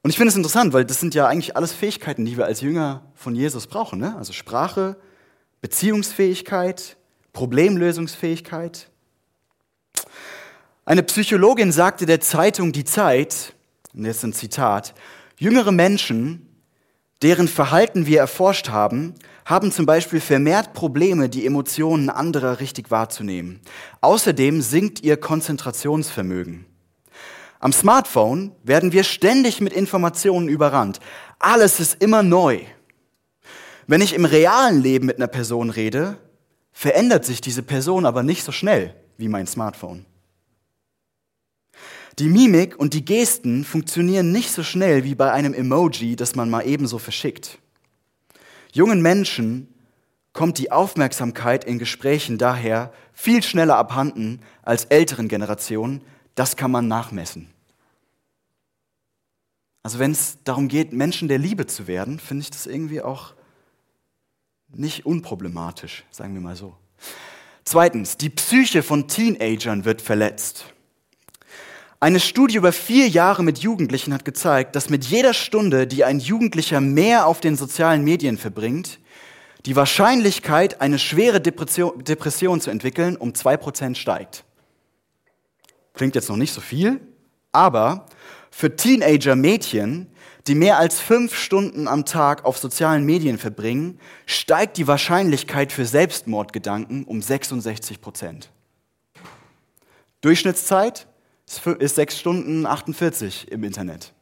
Und 0.02 0.10
ich 0.10 0.16
finde 0.16 0.30
es 0.30 0.36
interessant, 0.36 0.72
weil 0.72 0.84
das 0.84 1.00
sind 1.00 1.14
ja 1.14 1.26
eigentlich 1.26 1.56
alles 1.56 1.72
Fähigkeiten, 1.72 2.24
die 2.24 2.36
wir 2.36 2.46
als 2.46 2.60
Jünger 2.60 3.02
von 3.14 3.34
Jesus 3.34 3.66
brauchen. 3.66 3.98
Ne? 3.98 4.16
Also 4.16 4.32
Sprache, 4.32 4.96
Beziehungsfähigkeit, 5.60 6.96
Problemlösungsfähigkeit. 7.32 8.88
Eine 10.84 11.02
Psychologin 11.02 11.72
sagte 11.72 12.06
der 12.06 12.20
Zeitung 12.20 12.72
Die 12.72 12.84
Zeit, 12.84 13.54
und 13.94 14.04
jetzt 14.04 14.22
ein 14.24 14.32
Zitat, 14.32 14.94
jüngere 15.36 15.72
Menschen 15.72 16.48
deren 17.22 17.48
Verhalten 17.48 18.06
wir 18.06 18.20
erforscht 18.20 18.68
haben, 18.68 19.14
haben 19.44 19.72
zum 19.72 19.86
Beispiel 19.86 20.20
vermehrt 20.20 20.72
Probleme, 20.72 21.28
die 21.28 21.46
Emotionen 21.46 22.10
anderer 22.10 22.60
richtig 22.60 22.90
wahrzunehmen. 22.90 23.60
Außerdem 24.00 24.62
sinkt 24.62 25.02
ihr 25.02 25.16
Konzentrationsvermögen. 25.16 26.66
Am 27.60 27.72
Smartphone 27.72 28.52
werden 28.62 28.92
wir 28.92 29.02
ständig 29.02 29.60
mit 29.60 29.72
Informationen 29.72 30.48
überrannt. 30.48 31.00
Alles 31.38 31.80
ist 31.80 32.02
immer 32.02 32.22
neu. 32.22 32.60
Wenn 33.86 34.00
ich 34.00 34.14
im 34.14 34.24
realen 34.24 34.82
Leben 34.82 35.06
mit 35.06 35.16
einer 35.16 35.26
Person 35.26 35.70
rede, 35.70 36.18
verändert 36.72 37.24
sich 37.24 37.40
diese 37.40 37.62
Person 37.62 38.06
aber 38.06 38.22
nicht 38.22 38.44
so 38.44 38.52
schnell 38.52 38.94
wie 39.16 39.28
mein 39.28 39.46
Smartphone. 39.46 40.06
Die 42.18 42.28
Mimik 42.28 42.78
und 42.78 42.94
die 42.94 43.04
Gesten 43.04 43.64
funktionieren 43.64 44.32
nicht 44.32 44.50
so 44.50 44.62
schnell 44.62 45.04
wie 45.04 45.14
bei 45.14 45.32
einem 45.32 45.54
Emoji, 45.54 46.16
das 46.16 46.34
man 46.34 46.50
mal 46.50 46.66
ebenso 46.66 46.98
verschickt. 46.98 47.58
Jungen 48.72 49.02
Menschen 49.02 49.72
kommt 50.32 50.58
die 50.58 50.70
Aufmerksamkeit 50.70 51.64
in 51.64 51.78
Gesprächen 51.78 52.38
daher 52.38 52.92
viel 53.12 53.42
schneller 53.42 53.76
abhanden 53.76 54.40
als 54.62 54.84
älteren 54.84 55.28
Generationen. 55.28 56.02
Das 56.38 56.54
kann 56.54 56.70
man 56.70 56.86
nachmessen. 56.86 57.50
Also 59.82 59.98
wenn 59.98 60.12
es 60.12 60.38
darum 60.44 60.68
geht, 60.68 60.92
Menschen 60.92 61.26
der 61.26 61.38
Liebe 61.38 61.66
zu 61.66 61.88
werden, 61.88 62.20
finde 62.20 62.42
ich 62.42 62.50
das 62.52 62.66
irgendwie 62.66 63.02
auch 63.02 63.34
nicht 64.68 65.04
unproblematisch, 65.04 66.04
sagen 66.12 66.34
wir 66.34 66.40
mal 66.40 66.54
so. 66.54 66.76
Zweitens, 67.64 68.18
die 68.18 68.30
Psyche 68.30 68.84
von 68.84 69.08
Teenagern 69.08 69.84
wird 69.84 70.00
verletzt. 70.00 70.66
Eine 71.98 72.20
Studie 72.20 72.54
über 72.54 72.70
vier 72.70 73.08
Jahre 73.08 73.42
mit 73.42 73.58
Jugendlichen 73.58 74.14
hat 74.14 74.24
gezeigt, 74.24 74.76
dass 74.76 74.90
mit 74.90 75.06
jeder 75.06 75.34
Stunde, 75.34 75.88
die 75.88 76.04
ein 76.04 76.20
Jugendlicher 76.20 76.80
mehr 76.80 77.26
auf 77.26 77.40
den 77.40 77.56
sozialen 77.56 78.04
Medien 78.04 78.38
verbringt, 78.38 79.00
die 79.66 79.74
Wahrscheinlichkeit, 79.74 80.80
eine 80.80 81.00
schwere 81.00 81.40
Depression, 81.40 82.60
zu 82.60 82.70
entwickeln, 82.70 83.16
um 83.16 83.34
zwei 83.34 83.56
Prozent 83.56 83.98
steigt. 83.98 84.44
Klingt 85.98 86.14
jetzt 86.14 86.28
noch 86.28 86.36
nicht 86.36 86.52
so 86.52 86.60
viel, 86.60 87.00
aber 87.50 88.06
für 88.52 88.76
Teenager-Mädchen, 88.76 90.06
die 90.46 90.54
mehr 90.54 90.78
als 90.78 91.00
fünf 91.00 91.34
Stunden 91.34 91.88
am 91.88 92.04
Tag 92.04 92.44
auf 92.44 92.56
sozialen 92.56 93.04
Medien 93.04 93.36
verbringen, 93.36 93.98
steigt 94.24 94.76
die 94.76 94.86
Wahrscheinlichkeit 94.86 95.72
für 95.72 95.84
Selbstmordgedanken 95.84 97.02
um 97.02 97.20
66 97.20 98.00
Prozent. 98.00 98.52
Durchschnittszeit 100.20 101.08
ist 101.80 101.96
6 101.96 102.16
Stunden 102.16 102.64
48 102.64 103.50
im 103.50 103.64
Internet. 103.64 104.12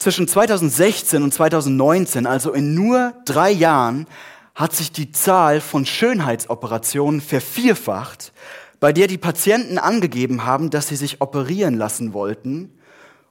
Zwischen 0.00 0.26
2016 0.26 1.22
und 1.22 1.32
2019, 1.32 2.26
also 2.26 2.52
in 2.52 2.74
nur 2.74 3.14
drei 3.24 3.52
Jahren, 3.52 4.08
hat 4.54 4.74
sich 4.74 4.92
die 4.92 5.10
Zahl 5.10 5.60
von 5.60 5.84
Schönheitsoperationen 5.84 7.20
vervierfacht, 7.20 8.32
bei 8.80 8.92
der 8.92 9.06
die 9.06 9.18
Patienten 9.18 9.78
angegeben 9.78 10.44
haben, 10.44 10.70
dass 10.70 10.88
sie 10.88 10.96
sich 10.96 11.20
operieren 11.20 11.74
lassen 11.74 12.12
wollten, 12.12 12.78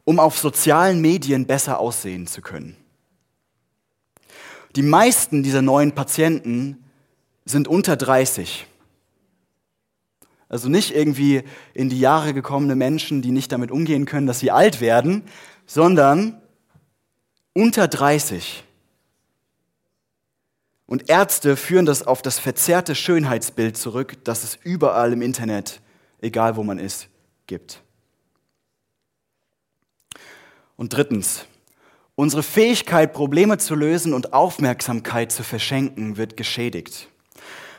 um 0.04 0.20
auf 0.20 0.38
sozialen 0.38 1.00
Medien 1.00 1.46
besser 1.46 1.80
aussehen 1.80 2.28
zu 2.28 2.42
können. 2.42 2.76
Die 4.76 4.82
meisten 4.82 5.44
dieser 5.44 5.62
neuen 5.62 5.94
Patienten 5.94 6.84
sind 7.46 7.68
unter 7.68 7.96
30. 7.96 8.66
Also 10.50 10.70
nicht 10.70 10.94
irgendwie 10.96 11.44
in 11.74 11.90
die 11.90 12.00
Jahre 12.00 12.34
gekommene 12.34 12.76
Menschen, 12.76 13.22
die 13.22 13.32
nicht 13.32 13.52
damit 13.52 13.72
umgehen 13.72 14.06
können, 14.06 14.28
dass 14.28 14.40
sie 14.40 14.52
alt 14.52 14.82
werden, 14.82 15.24
sondern 15.66 16.42
unter 17.54 17.88
30. 17.88 18.64
Und 20.94 21.10
Ärzte 21.10 21.58
führen 21.58 21.88
das 21.88 22.06
auf 22.06 22.22
das 22.22 22.38
verzerrte 22.38 22.94
Schönheitsbild 22.94 23.76
zurück, 23.76 24.24
das 24.26 24.44
es 24.44 24.60
überall 24.62 25.12
im 25.12 25.24
Internet, 25.24 25.82
egal 26.22 26.56
wo 26.56 26.62
man 26.62 26.78
ist, 26.78 27.08
gibt. 27.48 27.82
Und 30.76 30.94
drittens, 30.94 31.48
unsere 32.14 32.44
Fähigkeit, 32.44 33.12
Probleme 33.12 33.58
zu 33.58 33.74
lösen 33.74 34.14
und 34.14 34.34
Aufmerksamkeit 34.34 35.32
zu 35.32 35.42
verschenken, 35.42 36.18
wird 36.18 36.38
geschädigt. 36.38 37.08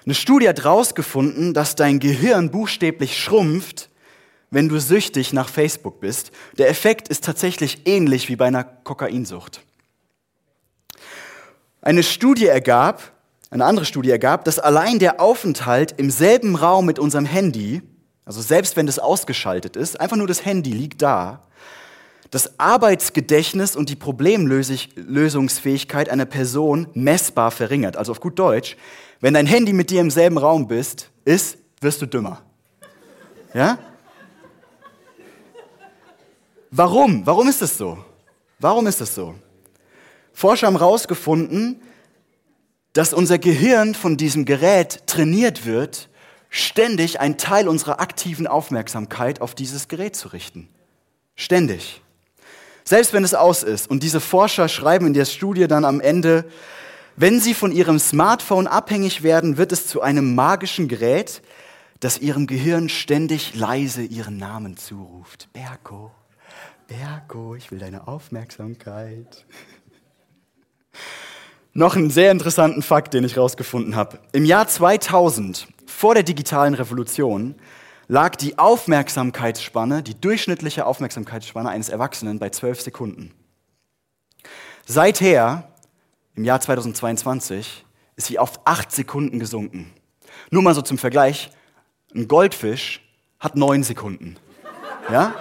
Eine 0.05 0.17
Studie 0.17 0.49
hat 0.49 0.65
herausgefunden, 0.65 1.55
dass 1.55 1.77
dein 1.77 2.01
Gehirn 2.01 2.51
buchstäblich 2.51 3.23
schrumpft, 3.23 3.91
wenn 4.51 4.69
du 4.69 4.81
süchtig 4.81 5.33
nach 5.33 5.49
Facebook 5.49 6.01
bist. 6.01 6.33
Der 6.59 6.69
Effekt 6.69 7.07
ist 7.07 7.23
tatsächlich 7.23 7.87
ähnlich 7.87 8.29
wie 8.29 8.35
bei 8.35 8.47
einer 8.47 8.65
Kokainsucht. 8.65 9.63
Eine 11.85 12.03
Studie 12.03 12.47
ergab, 12.47 13.13
eine 13.51 13.67
andere 13.67 13.85
Studie 13.85 14.09
ergab, 14.09 14.47
dass 14.47 14.59
allein 14.59 14.99
der 14.99 15.21
Aufenthalt 15.21 15.93
im 15.99 16.11
selben 16.11 16.57
Raum 16.57 16.87
mit 16.87 16.99
unserem 16.99 17.27
Handy, 17.27 17.83
also 18.25 18.41
selbst 18.41 18.77
wenn 18.77 18.87
das 18.87 18.99
ausgeschaltet 18.99 19.77
ist, 19.77 20.01
einfach 20.01 20.17
nur 20.17 20.27
das 20.27 20.47
Handy 20.47 20.73
liegt 20.73 21.03
da, 21.03 21.43
das 22.31 22.59
Arbeitsgedächtnis 22.59 23.77
und 23.77 23.91
die 23.91 23.97
Problemlösungsfähigkeit 23.97 26.09
einer 26.09 26.25
Person 26.25 26.87
messbar 26.95 27.51
verringert. 27.51 27.99
Also 27.99 28.13
auf 28.13 28.21
gut 28.21 28.39
Deutsch, 28.39 28.79
wenn 29.21 29.35
dein 29.35 29.47
Handy 29.47 29.75
mit 29.75 29.91
dir 29.91 30.01
im 30.01 30.11
selben 30.11 30.39
Raum 30.39 30.67
bist, 30.67 31.11
ist, 31.27 31.59
wirst 31.83 32.01
du 32.01 32.07
dümmer. 32.07 32.41
Ja? 33.53 33.77
Warum? 36.71 37.27
Warum 37.27 37.47
ist 37.47 37.61
das 37.61 37.77
so? 37.77 37.99
Warum 38.59 38.87
ist 38.87 39.03
das 39.03 39.15
so? 39.15 39.35
Forscher 40.35 40.67
haben 40.67 40.79
herausgefunden, 40.79 41.81
dass 42.93 43.15
unser 43.15 43.39
Gehirn 43.39 43.95
von 43.95 44.17
diesem 44.17 44.45
Gerät 44.45 45.07
trainiert 45.07 45.65
wird, 45.65 46.11
ständig 46.51 47.21
einen 47.21 47.39
Teil 47.39 47.69
unserer 47.69 48.01
aktiven 48.01 48.47
Aufmerksamkeit 48.47 49.41
auf 49.41 49.55
dieses 49.55 49.89
Gerät 49.89 50.15
zu 50.15 50.29
richten. 50.29 50.69
Ständig. 51.35 52.03
Selbst 52.85 53.13
wenn 53.13 53.25
es 53.25 53.35
aus 53.35 53.63
ist. 53.63 53.89
Und 53.89 54.03
diese 54.03 54.21
Forscher 54.21 54.69
schreiben 54.69 55.07
in 55.07 55.15
der 55.15 55.25
Studie 55.25 55.67
dann 55.67 55.85
am 55.85 56.01
Ende, 56.01 56.45
wenn 57.17 57.41
sie 57.41 57.55
von 57.55 57.73
ihrem 57.73 57.99
Smartphone 57.99 58.67
abhängig 58.67 59.23
werden, 59.23 59.57
wird 59.57 59.73
es 59.73 59.87
zu 59.87 60.03
einem 60.03 60.35
magischen 60.35 60.89
Gerät, 60.89 61.43
das 62.01 62.19
ihrem 62.19 62.47
Gehirn 62.47 62.89
ständig 62.89 63.55
leise 63.55 64.03
ihren 64.03 64.37
Namen 64.37 64.77
zuruft. 64.77 65.49
Berko, 65.53 66.11
Berko, 66.87 67.55
ich 67.55 67.71
will 67.71 67.79
deine 67.79 68.07
Aufmerksamkeit. 68.07 69.47
Noch 71.73 71.97
einen 71.97 72.11
sehr 72.11 72.31
interessanten 72.31 72.83
Fakt, 72.83 73.15
den 73.15 73.25
ich 73.25 73.37
herausgefunden 73.37 73.97
habe. 73.97 74.21
Im 74.33 74.45
Jahr 74.45 74.69
2000, 74.69 75.67
vor 75.87 76.15
der 76.15 76.23
digitalen 76.23 76.75
Revolution, 76.75 77.57
lag 78.07 78.37
die 78.37 78.59
Aufmerksamkeitsspanne, 78.59 80.03
die 80.03 80.21
durchschnittliche 80.21 80.87
Aufmerksamkeitsspanne 80.87 81.69
eines 81.69 81.89
Erwachsenen 81.89 82.39
bei 82.39 82.51
12 82.51 82.81
Sekunden. 82.81 83.33
Seither, 84.87 85.69
im 86.37 86.45
Jahr 86.45 86.61
2022, 86.61 87.85
ist 88.17 88.27
sie 88.27 88.39
auf 88.39 88.61
8 88.67 88.93
Sekunden 88.93 89.39
gesunken. 89.39 89.93
Nur 90.51 90.63
mal 90.63 90.75
so 90.75 90.83
zum 90.83 90.99
Vergleich, 90.99 91.51
ein 92.15 92.29
Goldfisch 92.29 93.01
hat 93.41 93.57
9 93.57 93.83
Sekunden. 93.83 94.37
Ja? 95.11 95.35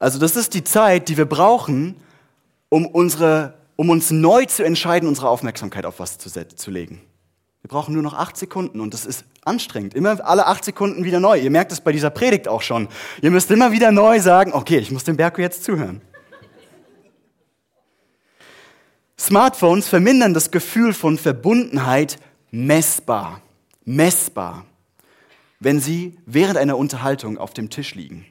Also 0.00 0.18
das 0.18 0.34
ist 0.34 0.54
die 0.54 0.64
Zeit, 0.64 1.08
die 1.08 1.16
wir 1.18 1.26
brauchen, 1.26 1.94
um, 2.70 2.86
unsere, 2.86 3.54
um 3.76 3.90
uns 3.90 4.10
neu 4.10 4.46
zu 4.46 4.64
entscheiden, 4.64 5.06
unsere 5.08 5.28
Aufmerksamkeit 5.28 5.84
auf 5.84 6.00
was 6.00 6.16
zu, 6.16 6.30
zu 6.30 6.70
legen. 6.70 7.02
Wir 7.60 7.68
brauchen 7.68 7.92
nur 7.92 8.02
noch 8.02 8.14
acht 8.14 8.38
Sekunden 8.38 8.80
und 8.80 8.94
das 8.94 9.04
ist 9.04 9.26
anstrengend. 9.44 9.92
Immer 9.92 10.24
alle 10.26 10.46
acht 10.46 10.64
Sekunden 10.64 11.04
wieder 11.04 11.20
neu. 11.20 11.38
Ihr 11.38 11.50
merkt 11.50 11.70
es 11.70 11.82
bei 11.82 11.92
dieser 11.92 12.08
Predigt 12.08 12.48
auch 12.48 12.62
schon. 12.62 12.88
Ihr 13.20 13.30
müsst 13.30 13.50
immer 13.50 13.72
wieder 13.72 13.92
neu 13.92 14.20
sagen, 14.20 14.54
okay, 14.54 14.78
ich 14.78 14.90
muss 14.90 15.04
dem 15.04 15.18
Berko 15.18 15.42
jetzt 15.42 15.64
zuhören. 15.64 16.00
Smartphones 19.18 19.86
vermindern 19.86 20.32
das 20.32 20.50
Gefühl 20.50 20.94
von 20.94 21.18
Verbundenheit 21.18 22.16
messbar. 22.50 23.42
Messbar. 23.84 24.64
Wenn 25.58 25.78
sie 25.78 26.16
während 26.24 26.56
einer 26.56 26.78
Unterhaltung 26.78 27.36
auf 27.36 27.52
dem 27.52 27.68
Tisch 27.68 27.94
liegen. 27.94 28.24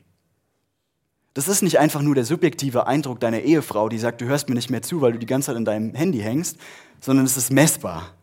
Das 1.34 1.48
ist 1.48 1.62
nicht 1.62 1.80
einfach 1.80 2.02
nur 2.02 2.16
der 2.16 2.26
subjektive 2.26 2.88
Eindruck 2.88 3.20
deiner 3.20 3.42
Ehefrau, 3.42 3.88
die 3.88 4.00
sagt, 4.00 4.22
du 4.22 4.26
hörst 4.26 4.50
mir 4.50 4.56
nicht 4.56 4.70
mehr 4.70 4.82
zu, 4.82 5.02
weil 5.02 5.14
du 5.14 5.20
die 5.20 5.26
ganze 5.26 5.48
Zeit 5.48 5.58
in 5.58 5.66
deinem 5.66 5.94
Handy 5.94 6.20
hängst, 6.20 6.58
sondern 7.00 7.26
es 7.26 7.38
ist 7.38 7.52
messbar. 7.52 8.14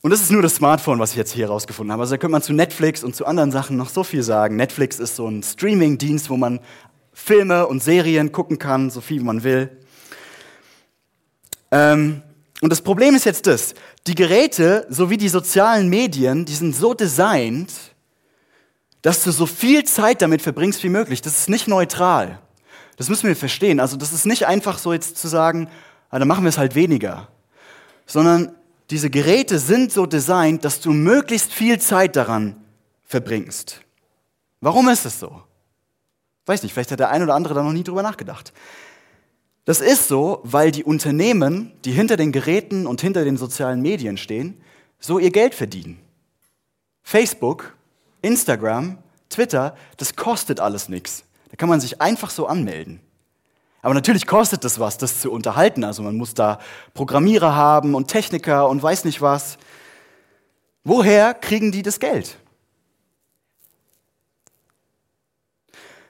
Und 0.00 0.10
das 0.10 0.20
ist 0.20 0.32
nur 0.32 0.42
das 0.42 0.56
Smartphone, 0.56 0.98
was 0.98 1.12
ich 1.12 1.16
jetzt 1.16 1.32
hier 1.32 1.46
herausgefunden 1.46 1.92
habe. 1.92 2.02
Also 2.02 2.14
da 2.14 2.18
könnte 2.18 2.32
man 2.32 2.42
zu 2.42 2.52
Netflix 2.52 3.04
und 3.04 3.14
zu 3.14 3.24
anderen 3.24 3.52
Sachen 3.52 3.76
noch 3.76 3.88
so 3.88 4.02
viel 4.02 4.24
sagen. 4.24 4.56
Netflix 4.56 4.98
ist 4.98 5.14
so 5.14 5.28
ein 5.28 5.44
Streaming-Dienst, 5.44 6.28
wo 6.28 6.36
man 6.36 6.58
Filme 7.12 7.68
und 7.68 7.82
Serien 7.84 8.32
gucken 8.32 8.58
kann, 8.58 8.90
so 8.90 9.00
viel 9.00 9.22
man 9.22 9.44
will. 9.44 9.70
Ähm, 11.70 12.22
und 12.60 12.70
das 12.70 12.80
Problem 12.80 13.14
ist 13.14 13.24
jetzt 13.24 13.46
das, 13.46 13.74
die 14.08 14.16
Geräte 14.16 14.86
sowie 14.88 15.18
die 15.18 15.28
sozialen 15.28 15.88
Medien, 15.88 16.46
die 16.46 16.54
sind 16.54 16.74
so 16.74 16.94
designt, 16.94 17.72
dass 19.02 19.24
du 19.24 19.32
so 19.32 19.46
viel 19.46 19.84
Zeit 19.84 20.22
damit 20.22 20.42
verbringst 20.42 20.82
wie 20.84 20.88
möglich. 20.88 21.20
Das 21.20 21.36
ist 21.36 21.48
nicht 21.48 21.68
neutral. 21.68 22.38
Das 22.96 23.08
müssen 23.08 23.26
wir 23.26 23.36
verstehen. 23.36 23.80
Also 23.80 23.96
das 23.96 24.12
ist 24.12 24.26
nicht 24.26 24.46
einfach 24.46 24.78
so 24.78 24.92
jetzt 24.92 25.18
zu 25.18 25.28
sagen, 25.28 25.68
ah, 26.10 26.18
dann 26.18 26.28
machen 26.28 26.44
wir 26.44 26.48
es 26.48 26.58
halt 26.58 26.74
weniger, 26.74 27.28
sondern 28.06 28.54
diese 28.90 29.10
Geräte 29.10 29.58
sind 29.58 29.90
so 29.90 30.06
designt, 30.06 30.64
dass 30.64 30.80
du 30.80 30.92
möglichst 30.92 31.52
viel 31.52 31.80
Zeit 31.80 32.14
daran 32.14 32.56
verbringst. 33.04 33.80
Warum 34.60 34.88
ist 34.88 35.04
es 35.04 35.18
so? 35.18 35.42
Weiß 36.46 36.62
nicht, 36.62 36.72
vielleicht 36.72 36.92
hat 36.92 37.00
der 37.00 37.10
ein 37.10 37.22
oder 37.22 37.34
andere 37.34 37.54
da 37.54 37.62
noch 37.62 37.72
nie 37.72 37.84
drüber 37.84 38.02
nachgedacht. 38.02 38.52
Das 39.64 39.80
ist 39.80 40.08
so, 40.08 40.40
weil 40.42 40.72
die 40.72 40.84
Unternehmen, 40.84 41.72
die 41.84 41.92
hinter 41.92 42.16
den 42.16 42.32
Geräten 42.32 42.86
und 42.86 43.00
hinter 43.00 43.24
den 43.24 43.36
sozialen 43.36 43.80
Medien 43.80 44.16
stehen, 44.16 44.60
so 44.98 45.18
ihr 45.18 45.30
Geld 45.30 45.54
verdienen. 45.54 45.98
Facebook 47.02 47.74
Instagram, 48.22 48.98
Twitter, 49.28 49.76
das 49.96 50.16
kostet 50.16 50.60
alles 50.60 50.88
nichts. 50.88 51.24
Da 51.50 51.56
kann 51.56 51.68
man 51.68 51.80
sich 51.80 52.00
einfach 52.00 52.30
so 52.30 52.46
anmelden. 52.46 53.00
Aber 53.82 53.94
natürlich 53.94 54.26
kostet 54.26 54.64
das 54.64 54.78
was, 54.78 54.96
das 54.96 55.20
zu 55.20 55.30
unterhalten. 55.30 55.82
Also 55.82 56.02
man 56.02 56.16
muss 56.16 56.34
da 56.34 56.60
Programmierer 56.94 57.54
haben 57.54 57.94
und 57.94 58.08
Techniker 58.08 58.68
und 58.68 58.82
weiß 58.82 59.04
nicht 59.04 59.20
was. 59.20 59.58
Woher 60.84 61.34
kriegen 61.34 61.72
die 61.72 61.82
das 61.82 61.98
Geld? 61.98 62.38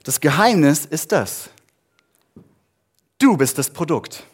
Das 0.05 0.21
Geheimnis 0.21 0.85
ist 0.85 1.13
das. 1.13 1.51
Du 3.19 3.37
bist 3.37 3.57
das 3.57 3.71
Produkt. 3.71 4.25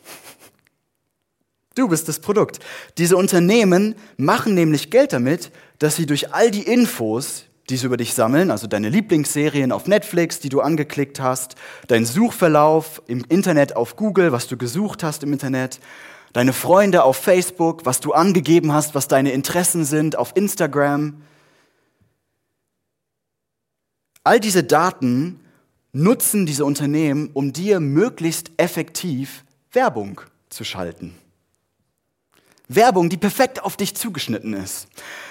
Du 1.75 1.87
bist 1.87 2.09
das 2.09 2.19
Produkt. 2.19 2.59
Diese 2.97 3.17
Unternehmen 3.17 3.95
machen 4.17 4.55
nämlich 4.55 4.91
Geld 4.91 5.13
damit, 5.13 5.53
dass 5.79 5.95
sie 5.95 6.07
durch 6.07 6.33
all 6.35 6.51
die 6.51 6.63
Infos, 6.63 7.45
die 7.69 7.77
sie 7.77 7.87
über 7.87 7.97
dich 7.97 8.15
sammeln, 8.15 8.51
also 8.51 8.67
deine 8.67 8.89
Lieblingsserien 8.89 9.73
auf 9.73 9.87
Netflix, 9.87 10.41
die 10.41 10.49
du 10.49 10.61
angeklickt 10.61 11.21
hast, 11.21 11.57
dein 11.87 12.05
Suchverlauf 12.05 13.03
im 13.07 13.25
Internet 13.29 13.77
auf 13.77 13.97
Google, 13.97 14.33
was 14.33 14.47
du 14.47 14.57
gesucht 14.57 15.03
hast 15.03 15.23
im 15.23 15.33
Internet, 15.33 15.81
deine 16.33 16.53
Freunde 16.53 17.05
auf 17.05 17.17
Facebook, 17.17 17.85
was 17.85 18.01
du 18.01 18.13
angegeben 18.13 18.73
hast, 18.73 18.95
was 18.95 19.09
deine 19.09 19.33
Interessen 19.33 19.85
sind 19.85 20.17
auf 20.17 20.33
Instagram. 20.35 21.23
All 24.25 24.41
diese 24.41 24.65
Daten 24.65 25.41
nutzen 25.93 26.47
diese 26.47 26.65
Unternehmen, 26.65 27.31
um 27.35 27.53
dir 27.53 27.81
möglichst 27.81 28.51
effektiv 28.57 29.45
Werbung 29.73 30.21
zu 30.49 30.65
schalten. 30.65 31.15
Werbung, 32.69 33.09
die 33.09 33.17
perfekt 33.17 33.63
auf 33.63 33.77
dich 33.77 33.95
zugeschnitten 33.97 34.53
ist. 34.53 34.89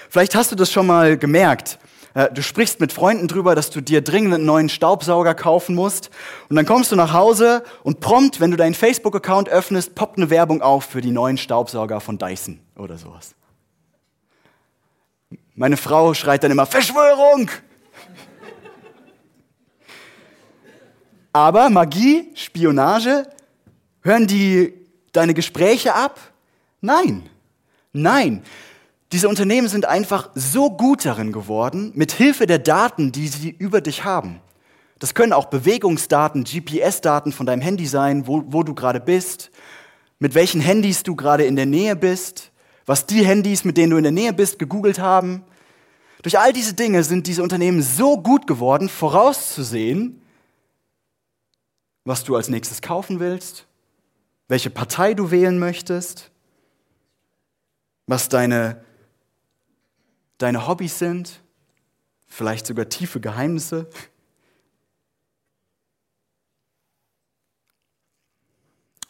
Vielleicht 0.09 0.35
hast 0.35 0.51
du 0.51 0.55
das 0.55 0.71
schon 0.71 0.87
mal 0.87 1.17
gemerkt. 1.17 1.79
Äh, 2.13 2.31
du 2.31 2.41
sprichst 2.41 2.79
mit 2.79 2.93
Freunden 2.93 3.27
drüber, 3.27 3.55
dass 3.55 3.69
du 3.69 3.81
dir 3.81 4.01
dringend 4.01 4.33
einen 4.33 4.45
neuen 4.45 4.69
Staubsauger 4.69 5.35
kaufen 5.35 5.75
musst. 5.75 6.09
Und 6.49 6.55
dann 6.55 6.65
kommst 6.65 6.91
du 6.91 6.95
nach 6.95 7.13
Hause 7.13 7.63
und 7.83 7.99
prompt, 7.99 8.39
wenn 8.39 8.51
du 8.51 8.57
deinen 8.57 8.73
Facebook-Account 8.73 9.49
öffnest, 9.49 9.95
poppt 9.95 10.17
eine 10.17 10.29
Werbung 10.29 10.61
auf 10.61 10.85
für 10.85 11.01
die 11.01 11.11
neuen 11.11 11.37
Staubsauger 11.37 11.99
von 11.99 12.17
Dyson 12.17 12.59
oder 12.75 12.97
sowas. 12.97 13.35
Meine 15.55 15.77
Frau 15.77 16.13
schreit 16.13 16.43
dann 16.43 16.51
immer, 16.51 16.65
Verschwörung! 16.65 17.49
Aber 21.33 21.69
Magie, 21.69 22.31
Spionage, 22.33 23.27
hören 24.01 24.25
die 24.25 24.73
deine 25.11 25.33
Gespräche 25.33 25.93
ab? 25.93 26.19
Nein. 26.81 27.29
Nein. 27.93 28.43
Diese 29.11 29.29
Unternehmen 29.29 29.67
sind 29.67 29.85
einfach 29.85 30.29
so 30.35 30.69
gut 30.69 31.05
darin 31.05 31.31
geworden, 31.31 31.91
mit 31.95 32.11
Hilfe 32.11 32.45
der 32.45 32.59
Daten, 32.59 33.11
die 33.11 33.27
sie 33.27 33.49
über 33.49 33.81
dich 33.81 34.03
haben. 34.03 34.41
Das 34.99 35.13
können 35.13 35.33
auch 35.33 35.45
Bewegungsdaten, 35.45 36.43
GPS-Daten 36.43 37.31
von 37.31 37.45
deinem 37.45 37.61
Handy 37.61 37.85
sein, 37.85 38.27
wo, 38.27 38.43
wo 38.47 38.63
du 38.63 38.73
gerade 38.73 38.99
bist, 38.99 39.51
mit 40.19 40.35
welchen 40.35 40.59
Handys 40.59 41.03
du 41.03 41.15
gerade 41.15 41.45
in 41.45 41.55
der 41.55 41.67
Nähe 41.67 41.95
bist, 41.95 42.51
was 42.85 43.05
die 43.05 43.25
Handys, 43.25 43.63
mit 43.63 43.77
denen 43.77 43.91
du 43.91 43.97
in 43.97 44.03
der 44.03 44.11
Nähe 44.11 44.33
bist, 44.33 44.59
gegoogelt 44.59 44.99
haben. 44.99 45.43
Durch 46.23 46.39
all 46.39 46.51
diese 46.51 46.73
Dinge 46.73 47.03
sind 47.03 47.27
diese 47.27 47.43
Unternehmen 47.43 47.81
so 47.81 48.21
gut 48.21 48.47
geworden, 48.47 48.89
vorauszusehen, 48.89 50.21
was 52.03 52.23
du 52.23 52.35
als 52.35 52.49
nächstes 52.49 52.81
kaufen 52.81 53.19
willst, 53.19 53.67
welche 54.47 54.69
Partei 54.69 55.13
du 55.13 55.29
wählen 55.29 55.59
möchtest 55.59 56.31
was 58.07 58.29
deine, 58.29 58.81
deine 60.37 60.67
Hobbys 60.67 60.99
sind, 60.99 61.41
vielleicht 62.27 62.67
sogar 62.67 62.89
tiefe 62.89 63.19
Geheimnisse. 63.19 63.87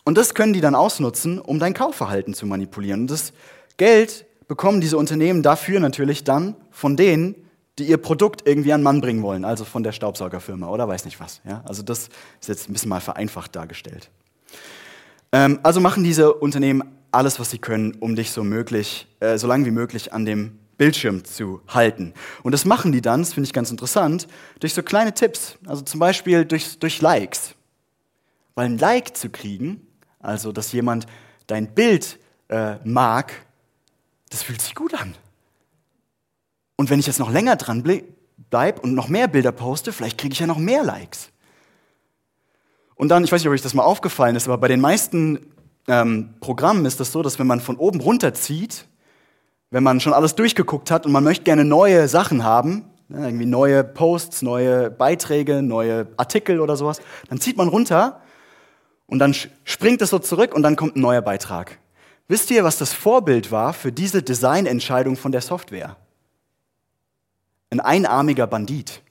Und 0.03 0.17
das 0.17 0.33
können 0.33 0.53
die 0.53 0.61
dann 0.61 0.75
ausnutzen, 0.75 1.39
um 1.39 1.59
dein 1.59 1.73
Kaufverhalten 1.73 2.33
zu 2.33 2.45
manipulieren. 2.45 3.01
Und 3.01 3.11
das 3.11 3.33
Geld 3.75 4.25
bekommen 4.47 4.79
diese 4.79 4.97
Unternehmen 4.97 5.43
dafür 5.43 5.79
natürlich 5.79 6.23
dann 6.23 6.55
von 6.71 6.95
denen, 6.95 7.35
die 7.77 7.83
ihr 7.83 7.97
Produkt 7.97 8.47
irgendwie 8.47 8.73
an 8.73 8.81
Mann 8.81 9.01
bringen 9.01 9.21
wollen, 9.21 9.45
also 9.45 9.65
von 9.65 9.83
der 9.83 9.91
Staubsaugerfirma 9.91 10.67
oder 10.69 10.87
weiß 10.87 11.05
nicht 11.05 11.19
was. 11.19 11.41
Ja? 11.45 11.61
Also 11.65 11.83
das 11.83 12.09
ist 12.39 12.47
jetzt 12.47 12.69
ein 12.69 12.73
bisschen 12.73 12.89
mal 12.89 13.01
vereinfacht 13.01 13.55
dargestellt. 13.55 14.09
Ähm, 15.31 15.59
also 15.63 15.79
machen 15.79 16.03
diese 16.03 16.33
Unternehmen 16.33 16.83
alles, 17.11 17.39
was 17.39 17.51
sie 17.51 17.59
können, 17.59 17.95
um 17.99 18.15
dich 18.15 18.31
so 18.31 18.43
möglich, 18.43 19.07
äh, 19.19 19.37
so 19.37 19.47
lange 19.47 19.65
wie 19.65 19.71
möglich 19.71 20.13
an 20.13 20.25
dem 20.25 20.57
Bildschirm 20.77 21.25
zu 21.25 21.61
halten. 21.67 22.13
Und 22.43 22.51
das 22.51 22.65
machen 22.65 22.91
die 22.91 23.01
dann, 23.01 23.21
das 23.21 23.33
finde 23.33 23.47
ich 23.47 23.53
ganz 23.53 23.71
interessant, 23.71 24.27
durch 24.59 24.73
so 24.73 24.83
kleine 24.83 25.13
Tipps. 25.13 25.57
Also 25.65 25.81
zum 25.81 25.99
Beispiel 25.99 26.45
durch, 26.45 26.79
durch 26.79 27.01
Likes. 27.01 27.55
Weil 28.55 28.65
ein 28.65 28.77
Like 28.77 29.17
zu 29.17 29.29
kriegen, 29.29 29.85
also 30.19 30.51
dass 30.51 30.71
jemand 30.71 31.07
dein 31.47 31.73
Bild 31.73 32.19
äh, 32.49 32.75
mag, 32.83 33.33
das 34.29 34.43
fühlt 34.43 34.61
sich 34.61 34.75
gut 34.75 34.93
an. 34.93 35.15
Und 36.75 36.89
wenn 36.89 36.99
ich 36.99 37.07
jetzt 37.07 37.19
noch 37.19 37.31
länger 37.31 37.55
dran 37.55 37.83
bleibe 38.49 38.81
und 38.81 38.93
noch 38.93 39.07
mehr 39.07 39.27
Bilder 39.27 39.51
poste, 39.51 39.91
vielleicht 39.91 40.17
kriege 40.17 40.33
ich 40.33 40.39
ja 40.39 40.47
noch 40.47 40.59
mehr 40.59 40.83
Likes. 40.83 41.31
Und 42.95 43.09
dann, 43.09 43.23
ich 43.23 43.31
weiß 43.31 43.41
nicht, 43.41 43.47
ob 43.47 43.53
euch 43.53 43.61
das 43.61 43.73
mal 43.73 43.83
aufgefallen 43.83 44.35
ist, 44.35 44.47
aber 44.47 44.57
bei 44.57 44.67
den 44.67 44.81
meisten 44.81 45.53
ähm, 45.87 46.35
Programmen 46.39 46.85
ist 46.85 46.99
das 46.99 47.11
so, 47.11 47.21
dass 47.21 47.39
wenn 47.39 47.47
man 47.47 47.61
von 47.61 47.77
oben 47.77 47.99
runter 47.99 48.33
zieht, 48.33 48.85
wenn 49.69 49.83
man 49.83 49.99
schon 49.99 50.13
alles 50.13 50.35
durchgeguckt 50.35 50.91
hat 50.91 51.05
und 51.05 51.11
man 51.11 51.23
möchte 51.23 51.43
gerne 51.43 51.65
neue 51.65 52.07
Sachen 52.07 52.43
haben, 52.43 52.85
ne, 53.09 53.25
irgendwie 53.25 53.45
neue 53.45 53.83
Posts, 53.83 54.41
neue 54.41 54.89
Beiträge, 54.89 55.61
neue 55.61 56.07
Artikel 56.17 56.59
oder 56.59 56.75
sowas, 56.77 57.01
dann 57.29 57.39
zieht 57.39 57.57
man 57.57 57.67
runter 57.67 58.21
und 59.07 59.19
dann 59.19 59.33
springt 59.63 60.01
es 60.01 60.09
so 60.09 60.19
zurück 60.19 60.53
und 60.53 60.63
dann 60.63 60.75
kommt 60.75 60.95
ein 60.95 61.01
neuer 61.01 61.21
Beitrag. 61.21 61.79
Wisst 62.27 62.51
ihr, 62.51 62.63
was 62.63 62.77
das 62.77 62.93
Vorbild 62.93 63.51
war 63.51 63.73
für 63.73 63.91
diese 63.91 64.21
Designentscheidung 64.21 65.15
von 65.15 65.31
der 65.31 65.41
Software? 65.41 65.95
Ein 67.69 67.79
einarmiger 67.79 68.47
Bandit. 68.47 69.01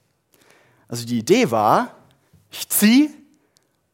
Also 0.87 1.05
die 1.05 1.19
Idee 1.19 1.51
war, 1.51 1.95
ich 2.51 2.69
ziehe 2.69 3.09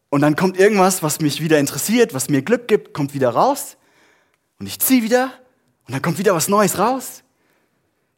und 0.09 0.21
dann 0.21 0.35
kommt 0.35 0.59
irgendwas, 0.59 1.03
was 1.03 1.19
mich 1.21 1.41
wieder 1.41 1.59
interessiert, 1.59 2.13
was 2.13 2.29
mir 2.29 2.41
Glück 2.41 2.67
gibt, 2.67 2.93
kommt 2.93 3.13
wieder 3.13 3.29
raus 3.29 3.77
und 4.59 4.67
ich 4.67 4.79
ziehe 4.79 5.03
wieder 5.03 5.31
und 5.87 5.93
dann 5.93 6.01
kommt 6.01 6.17
wieder 6.17 6.33
was 6.33 6.47
Neues 6.47 6.79
raus. 6.79 7.23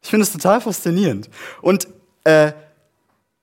Ich 0.02 0.10
finde 0.10 0.24
es 0.24 0.32
total 0.32 0.62
faszinierend. 0.62 1.30
Und 1.62 1.88
äh, 2.24 2.54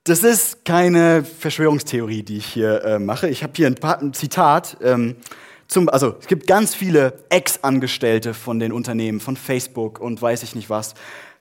das 0.05 0.23
ist 0.23 0.65
keine 0.65 1.23
Verschwörungstheorie, 1.23 2.23
die 2.23 2.37
ich 2.37 2.45
hier 2.45 2.83
äh, 2.83 2.99
mache. 2.99 3.29
Ich 3.29 3.43
habe 3.43 3.53
hier 3.55 3.67
ein, 3.67 3.75
paar, 3.75 4.01
ein 4.01 4.13
Zitat. 4.13 4.77
Ähm, 4.81 5.15
zum, 5.67 5.89
also 5.89 6.15
es 6.19 6.27
gibt 6.27 6.47
ganz 6.47 6.75
viele 6.75 7.19
Ex-Angestellte 7.29 8.33
von 8.33 8.59
den 8.59 8.71
Unternehmen, 8.71 9.19
von 9.19 9.35
Facebook 9.35 9.99
und 9.99 10.21
weiß 10.21 10.43
ich 10.43 10.55
nicht 10.55 10.69
was, 10.69 10.93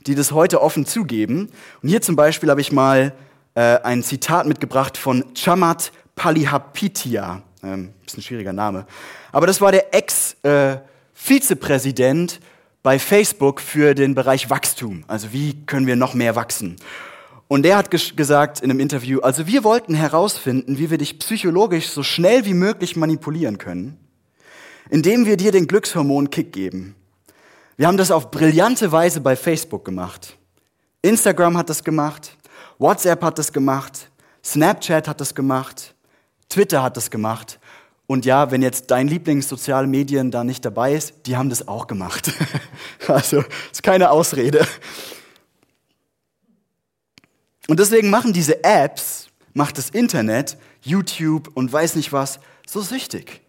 die 0.07 0.14
das 0.14 0.33
heute 0.33 0.62
offen 0.62 0.87
zugeben. 0.87 1.51
Und 1.83 1.88
hier 1.88 2.03
zum 2.03 2.16
Beispiel 2.16 2.51
habe 2.51 2.61
ich 2.61 2.73
mal 2.73 3.12
äh, 3.55 3.79
ein 3.83 4.03
Zitat 4.03 4.47
mitgebracht 4.47 4.97
von 4.97 5.35
Chamat 5.35 5.92
Palihapitia. 6.16 7.42
Ähm, 7.62 7.92
bisschen 8.05 8.23
schwieriger 8.23 8.53
Name. 8.53 8.87
Aber 9.31 9.47
das 9.47 9.61
war 9.61 9.71
der 9.71 9.95
Ex-Vizepräsident 9.95 12.33
äh, 12.35 12.38
bei 12.83 12.99
Facebook 12.99 13.61
für 13.61 13.95
den 13.95 14.14
Bereich 14.14 14.51
Wachstum. 14.51 15.05
Also 15.07 15.33
wie 15.33 15.64
können 15.66 15.87
wir 15.87 15.97
noch 15.97 16.14
mehr 16.14 16.35
wachsen? 16.35 16.77
Und 17.47 17.64
der 17.64 17.77
hat 17.77 17.90
gesagt 17.90 18.61
in 18.61 18.71
einem 18.71 18.81
Interview, 18.81 19.21
also 19.21 19.47
wir 19.47 19.62
wollten 19.62 19.95
herausfinden, 19.95 20.79
wie 20.79 20.90
wir 20.90 20.99
dich 20.99 21.18
psychologisch 21.18 21.90
so 21.90 22.03
schnell 22.03 22.45
wie 22.45 22.55
möglich 22.55 22.97
manipulieren 22.97 23.59
können, 23.59 23.99
indem 24.90 25.27
wir 25.27 25.37
dir 25.37 25.53
den 25.53 25.66
Glückshormon-Kick 25.66 26.53
geben. 26.53 26.97
Wir 27.77 27.87
haben 27.87 27.99
das 27.99 28.11
auf 28.11 28.31
brillante 28.31 28.90
Weise 28.90 29.21
bei 29.21 29.37
Facebook 29.37 29.85
gemacht. 29.85 30.38
Instagram 31.03 31.59
hat 31.59 31.68
das 31.68 31.85
gemacht, 31.85 32.37
WhatsApp 32.79 33.23
hat 33.23 33.38
das 33.38 33.53
gemacht, 33.53 34.11
Snapchat 34.42 35.07
hat 35.07 35.21
das 35.21 35.35
gemacht, 35.35 35.95
Twitter 36.49 36.83
hat 36.83 36.97
das 36.97 37.11
gemacht. 37.11 37.59
Und 38.12 38.27
ja, 38.27 38.51
wenn 38.51 38.61
jetzt 38.61 38.90
dein 38.90 39.09
Lieblingssoziale 39.09 39.87
Medien 39.87 40.31
da 40.31 40.44
nicht 40.44 40.66
dabei 40.66 40.92
ist, 40.92 41.14
die 41.25 41.38
haben 41.38 41.48
das 41.48 41.66
auch 41.66 41.87
gemacht. 41.87 42.31
also, 43.09 43.42
ist 43.72 43.83
keine 43.83 44.11
Ausrede. 44.11 44.66
Und 47.68 47.81
deswegen 47.81 48.11
machen 48.11 48.35
diese 48.35 48.64
Apps, 48.64 49.29
macht 49.55 49.79
das 49.79 49.88
Internet, 49.88 50.59
YouTube 50.83 51.48
und 51.55 51.72
weiß 51.72 51.96
nicht 51.96 52.12
was, 52.12 52.38
so 52.66 52.83
süchtig. 52.83 53.40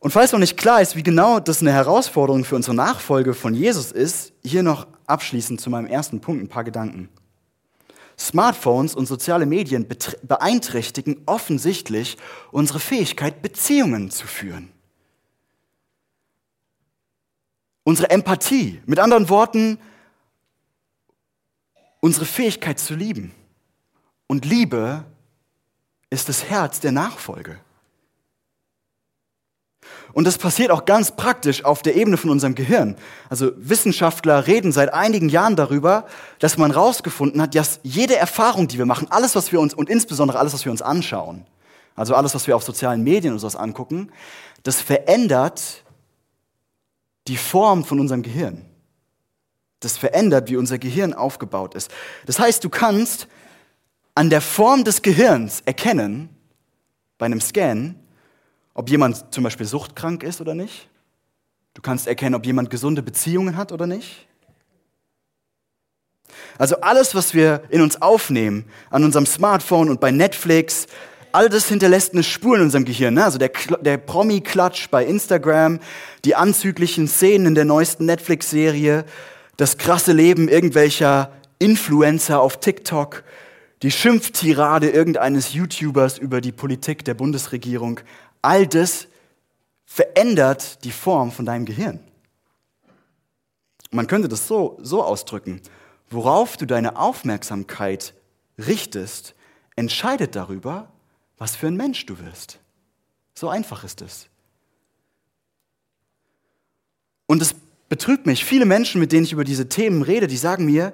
Und 0.00 0.10
falls 0.10 0.32
noch 0.32 0.40
nicht 0.40 0.58
klar 0.58 0.82
ist, 0.82 0.96
wie 0.96 1.02
genau 1.02 1.40
das 1.40 1.62
eine 1.62 1.72
Herausforderung 1.72 2.44
für 2.44 2.56
unsere 2.56 2.76
Nachfolge 2.76 3.32
von 3.32 3.54
Jesus 3.54 3.90
ist, 3.90 4.34
hier 4.44 4.62
noch 4.62 4.86
abschließend 5.06 5.62
zu 5.62 5.70
meinem 5.70 5.86
ersten 5.86 6.20
Punkt 6.20 6.42
ein 6.42 6.48
paar 6.48 6.64
Gedanken. 6.64 7.08
Smartphones 8.18 8.94
und 8.94 9.06
soziale 9.06 9.46
Medien 9.46 9.86
beeinträchtigen 10.22 11.22
offensichtlich 11.26 12.16
unsere 12.50 12.80
Fähigkeit, 12.80 13.42
Beziehungen 13.42 14.10
zu 14.10 14.26
führen. 14.26 14.72
Unsere 17.84 18.10
Empathie, 18.10 18.82
mit 18.86 18.98
anderen 18.98 19.28
Worten, 19.28 19.78
unsere 22.00 22.26
Fähigkeit 22.26 22.78
zu 22.78 22.94
lieben. 22.94 23.32
Und 24.26 24.44
Liebe 24.44 25.04
ist 26.10 26.28
das 26.28 26.44
Herz 26.44 26.80
der 26.80 26.92
Nachfolge. 26.92 27.60
Und 30.12 30.26
das 30.26 30.38
passiert 30.38 30.70
auch 30.70 30.84
ganz 30.84 31.12
praktisch 31.12 31.64
auf 31.64 31.82
der 31.82 31.94
Ebene 31.94 32.16
von 32.16 32.30
unserem 32.30 32.54
Gehirn. 32.54 32.96
Also 33.28 33.52
Wissenschaftler 33.56 34.46
reden 34.46 34.72
seit 34.72 34.92
einigen 34.92 35.28
Jahren 35.28 35.54
darüber, 35.54 36.06
dass 36.38 36.56
man 36.56 36.72
herausgefunden 36.72 37.42
hat, 37.42 37.54
dass 37.54 37.80
jede 37.82 38.16
Erfahrung, 38.16 38.68
die 38.68 38.78
wir 38.78 38.86
machen, 38.86 39.08
alles, 39.10 39.36
was 39.36 39.52
wir 39.52 39.60
uns 39.60 39.74
und 39.74 39.88
insbesondere 39.88 40.38
alles, 40.38 40.54
was 40.54 40.64
wir 40.64 40.72
uns 40.72 40.82
anschauen, 40.82 41.46
also 41.94 42.14
alles, 42.14 42.34
was 42.34 42.46
wir 42.46 42.56
auf 42.56 42.62
sozialen 42.62 43.02
Medien 43.02 43.34
und 43.34 43.38
sowas 43.38 43.56
angucken, 43.56 44.10
das 44.62 44.80
verändert 44.80 45.84
die 47.26 47.36
Form 47.36 47.84
von 47.84 48.00
unserem 48.00 48.22
Gehirn. 48.22 48.64
Das 49.80 49.96
verändert, 49.96 50.48
wie 50.48 50.56
unser 50.56 50.78
Gehirn 50.78 51.12
aufgebaut 51.14 51.74
ist. 51.74 51.90
Das 52.26 52.40
heißt, 52.40 52.64
du 52.64 52.68
kannst 52.68 53.28
an 54.14 54.30
der 54.30 54.40
Form 54.40 54.82
des 54.82 55.02
Gehirns 55.02 55.62
erkennen, 55.64 56.30
bei 57.18 57.26
einem 57.26 57.40
Scan, 57.40 57.94
ob 58.78 58.88
jemand 58.90 59.34
zum 59.34 59.42
Beispiel 59.42 59.66
suchtkrank 59.66 60.22
ist 60.22 60.40
oder 60.40 60.54
nicht. 60.54 60.88
Du 61.74 61.82
kannst 61.82 62.06
erkennen, 62.06 62.36
ob 62.36 62.46
jemand 62.46 62.70
gesunde 62.70 63.02
Beziehungen 63.02 63.56
hat 63.56 63.72
oder 63.72 63.88
nicht. 63.88 64.28
Also 66.58 66.80
alles, 66.80 67.12
was 67.16 67.34
wir 67.34 67.62
in 67.70 67.80
uns 67.80 68.00
aufnehmen, 68.00 68.66
an 68.90 69.02
unserem 69.02 69.26
Smartphone 69.26 69.90
und 69.90 69.98
bei 69.98 70.12
Netflix, 70.12 70.86
all 71.32 71.48
das 71.48 71.66
hinterlässt 71.66 72.12
eine 72.12 72.22
Spur 72.22 72.54
in 72.54 72.62
unserem 72.62 72.84
Gehirn. 72.84 73.14
Ne? 73.14 73.24
Also 73.24 73.38
der, 73.38 73.50
der 73.80 73.96
Promi-Klatsch 73.96 74.90
bei 74.92 75.04
Instagram, 75.04 75.80
die 76.24 76.36
anzüglichen 76.36 77.08
Szenen 77.08 77.46
in 77.46 77.54
der 77.56 77.64
neuesten 77.64 78.06
Netflix-Serie, 78.06 79.04
das 79.56 79.76
krasse 79.78 80.12
Leben 80.12 80.48
irgendwelcher 80.48 81.32
Influencer 81.58 82.40
auf 82.40 82.60
TikTok, 82.60 83.24
die 83.82 83.90
Schimpftirade 83.90 84.88
irgendeines 84.88 85.52
YouTubers 85.52 86.18
über 86.18 86.40
die 86.40 86.52
Politik 86.52 87.04
der 87.04 87.14
Bundesregierung. 87.14 88.00
All 88.42 88.66
das 88.66 89.08
verändert 89.84 90.84
die 90.84 90.90
Form 90.90 91.32
von 91.32 91.46
deinem 91.46 91.64
Gehirn. 91.64 92.00
Man 93.90 94.06
könnte 94.06 94.28
das 94.28 94.46
so, 94.46 94.78
so 94.82 95.02
ausdrücken. 95.02 95.62
Worauf 96.10 96.56
du 96.56 96.66
deine 96.66 96.96
Aufmerksamkeit 96.96 98.14
richtest, 98.58 99.34
entscheidet 99.76 100.34
darüber, 100.34 100.88
was 101.38 101.56
für 101.56 101.68
ein 101.68 101.76
Mensch 101.76 102.04
du 102.06 102.18
wirst. 102.18 102.58
So 103.34 103.48
einfach 103.48 103.84
ist 103.84 104.02
es. 104.02 104.26
Und 107.26 107.40
es 107.42 107.54
betrübt 107.88 108.26
mich. 108.26 108.44
Viele 108.44 108.64
Menschen, 108.64 109.00
mit 109.00 109.12
denen 109.12 109.24
ich 109.24 109.32
über 109.32 109.44
diese 109.44 109.68
Themen 109.68 110.02
rede, 110.02 110.26
die 110.26 110.36
sagen 110.36 110.64
mir, 110.64 110.92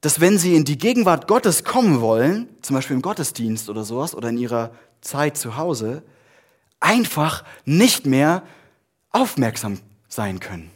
dass 0.00 0.20
wenn 0.20 0.38
sie 0.38 0.54
in 0.54 0.64
die 0.64 0.78
Gegenwart 0.78 1.28
Gottes 1.28 1.64
kommen 1.64 2.00
wollen, 2.00 2.48
zum 2.62 2.74
Beispiel 2.74 2.96
im 2.96 3.02
Gottesdienst 3.02 3.68
oder 3.68 3.84
sowas 3.84 4.14
oder 4.14 4.28
in 4.28 4.38
ihrer 4.38 4.72
Zeit 5.00 5.36
zu 5.36 5.56
Hause, 5.56 6.02
einfach 6.80 7.44
nicht 7.64 8.06
mehr 8.06 8.42
aufmerksam 9.10 9.80
sein 10.08 10.40
können. 10.40 10.70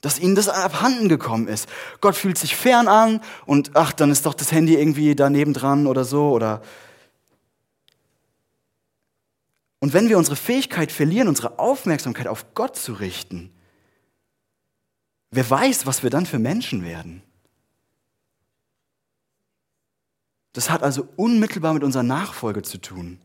Dass 0.00 0.18
ihnen 0.18 0.34
das 0.34 0.48
abhanden 0.48 1.08
gekommen 1.08 1.48
ist. 1.48 1.68
Gott 2.00 2.16
fühlt 2.16 2.38
sich 2.38 2.54
fern 2.54 2.88
an 2.88 3.20
und 3.46 3.72
ach, 3.74 3.92
dann 3.92 4.10
ist 4.10 4.26
doch 4.26 4.34
das 4.34 4.52
Handy 4.52 4.74
irgendwie 4.74 5.14
daneben 5.14 5.52
dran 5.52 5.86
oder 5.86 6.04
so 6.04 6.30
oder 6.30 6.62
Und 9.86 9.92
wenn 9.92 10.08
wir 10.08 10.18
unsere 10.18 10.36
Fähigkeit 10.36 10.90
verlieren, 10.90 11.28
unsere 11.28 11.58
Aufmerksamkeit 11.58 12.26
auf 12.26 12.54
Gott 12.54 12.76
zu 12.76 12.94
richten, 12.94 13.52
wer 15.30 15.48
weiß, 15.48 15.86
was 15.86 16.02
wir 16.02 16.10
dann 16.10 16.26
für 16.26 16.38
Menschen 16.38 16.84
werden. 16.84 17.22
Das 20.52 20.70
hat 20.70 20.82
also 20.82 21.06
unmittelbar 21.16 21.74
mit 21.74 21.84
unserer 21.84 22.02
Nachfolge 22.02 22.62
zu 22.62 22.78
tun. 22.78 23.20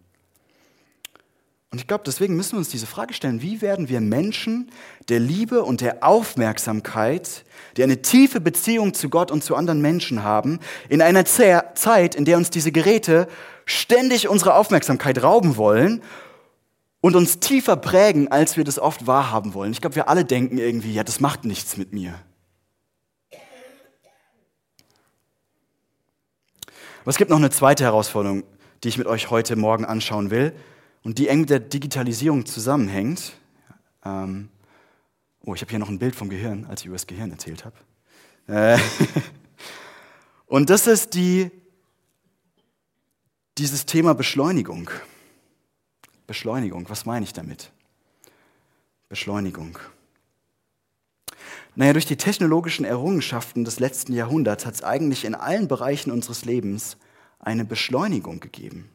Und 1.71 1.79
ich 1.79 1.87
glaube, 1.87 2.03
deswegen 2.05 2.35
müssen 2.35 2.53
wir 2.53 2.57
uns 2.57 2.67
diese 2.67 2.85
Frage 2.85 3.13
stellen, 3.13 3.41
wie 3.41 3.61
werden 3.61 3.87
wir 3.87 4.01
Menschen 4.01 4.69
der 5.07 5.21
Liebe 5.21 5.63
und 5.63 5.79
der 5.79 6.03
Aufmerksamkeit, 6.03 7.45
die 7.77 7.83
eine 7.83 8.01
tiefe 8.01 8.41
Beziehung 8.41 8.93
zu 8.93 9.09
Gott 9.09 9.31
und 9.31 9.41
zu 9.41 9.55
anderen 9.55 9.79
Menschen 9.79 10.21
haben, 10.21 10.59
in 10.89 11.01
einer 11.01 11.23
Zeit, 11.23 12.15
in 12.15 12.25
der 12.25 12.35
uns 12.35 12.49
diese 12.49 12.73
Geräte 12.73 13.29
ständig 13.63 14.27
unsere 14.27 14.55
Aufmerksamkeit 14.55 15.23
rauben 15.23 15.55
wollen 15.55 16.03
und 16.99 17.15
uns 17.15 17.39
tiefer 17.39 17.77
prägen, 17.77 18.29
als 18.29 18.57
wir 18.57 18.65
das 18.65 18.77
oft 18.77 19.07
wahrhaben 19.07 19.53
wollen. 19.53 19.71
Ich 19.71 19.79
glaube, 19.79 19.95
wir 19.95 20.09
alle 20.09 20.25
denken 20.25 20.57
irgendwie, 20.57 20.93
ja, 20.93 21.05
das 21.05 21.21
macht 21.21 21.45
nichts 21.45 21.77
mit 21.77 21.93
mir. 21.93 22.15
Aber 27.01 27.11
es 27.11 27.17
gibt 27.17 27.29
noch 27.29 27.37
eine 27.37 27.49
zweite 27.49 27.85
Herausforderung, 27.85 28.43
die 28.83 28.89
ich 28.89 28.97
mit 28.97 29.07
euch 29.07 29.29
heute 29.29 29.55
Morgen 29.55 29.85
anschauen 29.85 30.31
will 30.31 30.53
und 31.03 31.17
die 31.17 31.27
eng 31.27 31.41
mit 31.41 31.49
der 31.49 31.59
Digitalisierung 31.59 32.45
zusammenhängt. 32.45 33.33
Ähm, 34.03 34.49
oh, 35.43 35.55
ich 35.55 35.61
habe 35.61 35.69
hier 35.69 35.79
noch 35.79 35.89
ein 35.89 35.99
Bild 35.99 36.15
vom 36.15 36.29
Gehirn, 36.29 36.65
als 36.65 36.81
ich 36.81 36.87
über 36.87 36.95
das 36.95 37.07
Gehirn 37.07 37.31
erzählt 37.31 37.65
habe. 37.65 37.75
Äh, 38.47 38.79
und 40.45 40.69
das 40.69 40.87
ist 40.87 41.13
die, 41.13 41.51
dieses 43.57 43.85
Thema 43.85 44.13
Beschleunigung. 44.13 44.89
Beschleunigung, 46.27 46.89
was 46.89 47.05
meine 47.05 47.25
ich 47.25 47.33
damit? 47.33 47.71
Beschleunigung. 49.09 49.77
Naja, 51.75 51.93
durch 51.93 52.05
die 52.05 52.17
technologischen 52.17 52.85
Errungenschaften 52.85 53.63
des 53.63 53.79
letzten 53.79 54.13
Jahrhunderts 54.13 54.65
hat 54.65 54.75
es 54.75 54.83
eigentlich 54.83 55.25
in 55.25 55.35
allen 55.35 55.67
Bereichen 55.67 56.11
unseres 56.11 56.45
Lebens 56.45 56.97
eine 57.39 57.65
Beschleunigung 57.65 58.39
gegeben. 58.39 58.89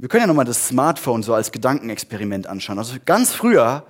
Wir 0.00 0.08
können 0.08 0.22
ja 0.22 0.26
nochmal 0.28 0.46
das 0.46 0.66
Smartphone 0.66 1.22
so 1.22 1.34
als 1.34 1.52
Gedankenexperiment 1.52 2.46
anschauen. 2.46 2.78
Also 2.78 2.96
ganz 3.04 3.34
früher 3.34 3.84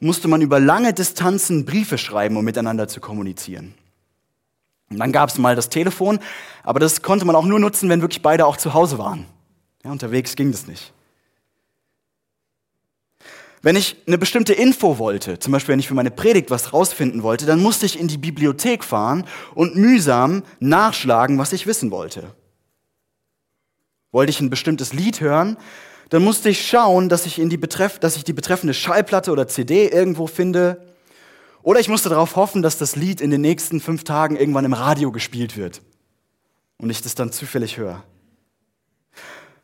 musste 0.00 0.26
man 0.26 0.40
über 0.40 0.58
lange 0.58 0.94
Distanzen 0.94 1.66
Briefe 1.66 1.98
schreiben, 1.98 2.38
um 2.38 2.44
miteinander 2.44 2.88
zu 2.88 3.00
kommunizieren. 3.00 3.74
Und 4.88 4.98
dann 4.98 5.12
gab 5.12 5.28
es 5.28 5.36
mal 5.36 5.54
das 5.54 5.68
Telefon, 5.68 6.20
aber 6.62 6.80
das 6.80 7.02
konnte 7.02 7.26
man 7.26 7.36
auch 7.36 7.44
nur 7.44 7.60
nutzen, 7.60 7.90
wenn 7.90 8.00
wirklich 8.00 8.22
beide 8.22 8.46
auch 8.46 8.56
zu 8.56 8.72
Hause 8.72 8.96
waren. 8.96 9.26
Ja, 9.84 9.90
unterwegs 9.90 10.36
ging 10.36 10.52
das 10.52 10.66
nicht. 10.66 10.94
Wenn 13.60 13.76
ich 13.76 13.96
eine 14.06 14.16
bestimmte 14.16 14.54
Info 14.54 14.96
wollte, 14.96 15.38
zum 15.38 15.52
Beispiel 15.52 15.74
wenn 15.74 15.80
ich 15.80 15.88
für 15.88 15.94
meine 15.94 16.10
Predigt 16.10 16.50
was 16.50 16.72
rausfinden 16.72 17.22
wollte, 17.22 17.44
dann 17.44 17.60
musste 17.60 17.84
ich 17.84 18.00
in 18.00 18.08
die 18.08 18.16
Bibliothek 18.16 18.82
fahren 18.82 19.26
und 19.54 19.76
mühsam 19.76 20.44
nachschlagen, 20.60 21.36
was 21.36 21.52
ich 21.52 21.66
wissen 21.66 21.90
wollte. 21.90 22.32
Wollte 24.12 24.30
ich 24.30 24.40
ein 24.40 24.50
bestimmtes 24.50 24.92
Lied 24.92 25.20
hören, 25.20 25.56
dann 26.10 26.22
musste 26.22 26.50
ich 26.50 26.66
schauen, 26.66 27.08
dass 27.08 27.24
ich, 27.24 27.38
in 27.38 27.48
die, 27.48 27.56
betreff 27.56 27.98
dass 27.98 28.16
ich 28.16 28.24
die 28.24 28.34
betreffende 28.34 28.74
Schallplatte 28.74 29.32
oder 29.32 29.48
CD 29.48 29.88
irgendwo 29.88 30.26
finde. 30.26 30.86
Oder 31.62 31.80
ich 31.80 31.88
musste 31.88 32.10
darauf 32.10 32.36
hoffen, 32.36 32.60
dass 32.60 32.76
das 32.76 32.96
Lied 32.96 33.20
in 33.20 33.30
den 33.30 33.40
nächsten 33.40 33.80
fünf 33.80 34.04
Tagen 34.04 34.36
irgendwann 34.36 34.66
im 34.66 34.74
Radio 34.74 35.10
gespielt 35.10 35.56
wird 35.56 35.80
und 36.76 36.90
ich 36.90 37.00
das 37.00 37.14
dann 37.14 37.32
zufällig 37.32 37.78
höre. 37.78 38.02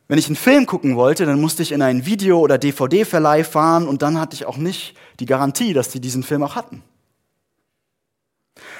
Wenn 0.07 0.17
ich 0.17 0.25
einen 0.25 0.35
Film 0.35 0.65
gucken 0.65 0.95
wollte, 0.95 1.27
dann 1.27 1.39
musste 1.39 1.61
ich 1.61 1.71
in 1.71 1.83
einen 1.83 2.07
Video- 2.07 2.39
oder 2.39 2.57
DVD-Verleih 2.57 3.43
fahren 3.43 3.87
und 3.87 4.01
dann 4.01 4.19
hatte 4.19 4.33
ich 4.33 4.47
auch 4.47 4.57
nicht 4.57 4.95
die 5.19 5.27
Garantie, 5.27 5.73
dass 5.73 5.89
die 5.89 5.99
diesen 5.99 6.23
Film 6.23 6.41
auch 6.41 6.55
hatten. 6.55 6.81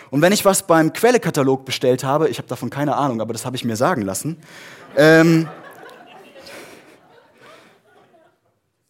Und 0.09 0.23
wenn 0.23 0.33
ich 0.33 0.43
was 0.43 0.65
beim 0.65 0.91
Quellekatalog 0.91 1.65
bestellt 1.65 2.03
habe, 2.03 2.29
ich 2.29 2.39
habe 2.39 2.47
davon 2.47 2.71
keine 2.71 2.95
Ahnung, 2.95 3.21
aber 3.21 3.33
das 3.33 3.45
habe 3.45 3.55
ich 3.55 3.63
mir 3.63 3.75
sagen 3.75 4.01
lassen, 4.01 4.37
ähm, 4.95 5.47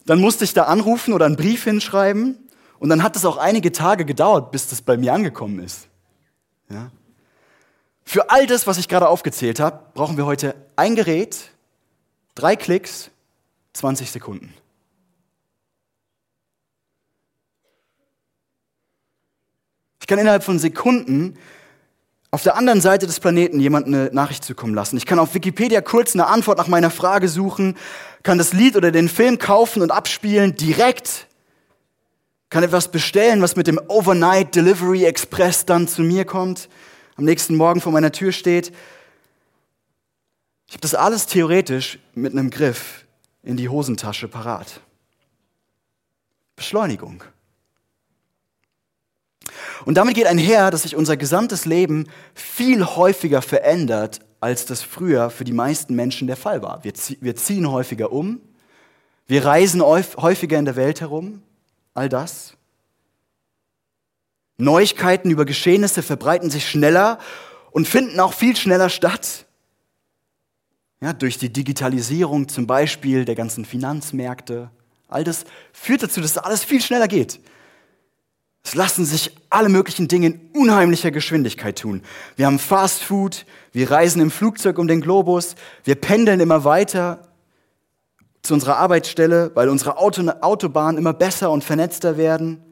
dann 0.06 0.20
musste 0.20 0.44
ich 0.44 0.54
da 0.54 0.64
anrufen 0.64 1.12
oder 1.12 1.26
einen 1.26 1.36
Brief 1.36 1.64
hinschreiben 1.64 2.36
und 2.78 2.88
dann 2.88 3.02
hat 3.02 3.16
es 3.16 3.24
auch 3.24 3.36
einige 3.36 3.72
Tage 3.72 4.04
gedauert, 4.04 4.50
bis 4.50 4.68
das 4.68 4.82
bei 4.82 4.96
mir 4.96 5.12
angekommen 5.12 5.60
ist. 5.60 5.88
Ja? 6.68 6.90
Für 8.04 8.30
all 8.30 8.46
das, 8.46 8.66
was 8.66 8.78
ich 8.78 8.88
gerade 8.88 9.08
aufgezählt 9.08 9.60
habe, 9.60 9.80
brauchen 9.94 10.16
wir 10.16 10.26
heute 10.26 10.54
ein 10.76 10.96
Gerät, 10.96 11.50
Drei 12.34 12.56
Klicks, 12.56 13.10
20 13.74 14.10
Sekunden. 14.10 14.54
Ich 20.00 20.06
kann 20.06 20.18
innerhalb 20.18 20.42
von 20.42 20.58
Sekunden 20.58 21.36
auf 22.30 22.42
der 22.42 22.56
anderen 22.56 22.80
Seite 22.80 23.06
des 23.06 23.18
Planeten 23.18 23.58
jemand 23.58 23.86
eine 23.86 24.10
Nachricht 24.12 24.44
zukommen 24.44 24.74
lassen. 24.74 24.96
Ich 24.96 25.06
kann 25.06 25.18
auf 25.18 25.34
Wikipedia 25.34 25.80
kurz 25.80 26.14
eine 26.14 26.28
Antwort 26.28 26.58
nach 26.58 26.68
meiner 26.68 26.90
Frage 26.90 27.28
suchen, 27.28 27.76
kann 28.22 28.38
das 28.38 28.52
Lied 28.52 28.76
oder 28.76 28.92
den 28.92 29.08
Film 29.08 29.38
kaufen 29.38 29.82
und 29.82 29.90
abspielen 29.90 30.54
direkt, 30.54 31.26
kann 32.48 32.62
etwas 32.62 32.90
bestellen, 32.90 33.42
was 33.42 33.56
mit 33.56 33.66
dem 33.66 33.80
Overnight 33.88 34.54
Delivery 34.54 35.04
Express 35.04 35.66
dann 35.66 35.88
zu 35.88 36.02
mir 36.02 36.24
kommt, 36.24 36.68
am 37.16 37.24
nächsten 37.24 37.56
Morgen 37.56 37.80
vor 37.80 37.92
meiner 37.92 38.12
Tür 38.12 38.32
steht. 38.32 38.72
Ich 40.68 40.74
habe 40.74 40.82
das 40.82 40.94
alles 40.94 41.26
theoretisch 41.26 41.98
mit 42.14 42.32
einem 42.32 42.50
Griff 42.50 43.04
in 43.42 43.56
die 43.56 43.68
Hosentasche 43.68 44.28
parat. 44.28 44.80
Beschleunigung. 46.54 47.24
Und 49.84 49.96
damit 49.96 50.14
geht 50.14 50.26
einher, 50.26 50.70
dass 50.70 50.82
sich 50.82 50.96
unser 50.96 51.16
gesamtes 51.16 51.64
Leben 51.64 52.06
viel 52.34 52.84
häufiger 52.84 53.42
verändert, 53.42 54.20
als 54.40 54.66
das 54.66 54.82
früher 54.82 55.30
für 55.30 55.44
die 55.44 55.52
meisten 55.52 55.94
Menschen 55.94 56.26
der 56.26 56.36
Fall 56.36 56.62
war. 56.62 56.82
Wir, 56.82 56.92
wir 57.20 57.36
ziehen 57.36 57.70
häufiger 57.70 58.12
um, 58.12 58.40
wir 59.26 59.44
reisen 59.44 59.82
häufiger 59.82 60.58
in 60.58 60.64
der 60.64 60.76
Welt 60.76 61.00
herum, 61.00 61.42
all 61.94 62.08
das. 62.08 62.54
Neuigkeiten 64.56 65.30
über 65.30 65.44
Geschehnisse 65.44 66.02
verbreiten 66.02 66.50
sich 66.50 66.68
schneller 66.68 67.18
und 67.70 67.88
finden 67.88 68.20
auch 68.20 68.32
viel 68.32 68.56
schneller 68.56 68.88
statt. 68.88 69.46
Ja, 71.00 71.12
durch 71.12 71.38
die 71.38 71.52
Digitalisierung 71.52 72.48
zum 72.48 72.66
Beispiel 72.66 73.24
der 73.24 73.34
ganzen 73.34 73.64
Finanzmärkte. 73.64 74.70
All 75.08 75.24
das 75.24 75.44
führt 75.72 76.02
dazu, 76.02 76.20
dass 76.20 76.36
alles 76.36 76.62
viel 76.62 76.82
schneller 76.82 77.08
geht. 77.08 77.40
Es 78.62 78.74
lassen 78.74 79.04
sich 79.04 79.36
alle 79.48 79.68
möglichen 79.68 80.06
Dinge 80.06 80.26
in 80.26 80.50
unheimlicher 80.54 81.10
Geschwindigkeit 81.10 81.78
tun. 81.78 82.02
Wir 82.36 82.46
haben 82.46 82.58
Fast 82.58 83.02
Food, 83.02 83.46
wir 83.72 83.90
reisen 83.90 84.20
im 84.20 84.30
Flugzeug 84.30 84.78
um 84.78 84.86
den 84.86 85.00
Globus, 85.00 85.54
wir 85.84 85.94
pendeln 85.94 86.40
immer 86.40 86.64
weiter 86.64 87.28
zu 88.42 88.54
unserer 88.54 88.76
Arbeitsstelle, 88.76 89.50
weil 89.54 89.68
unsere 89.68 89.98
Auto 89.98 90.26
Autobahnen 90.40 90.98
immer 90.98 91.12
besser 91.12 91.50
und 91.50 91.64
vernetzter 91.64 92.16
werden. 92.16 92.62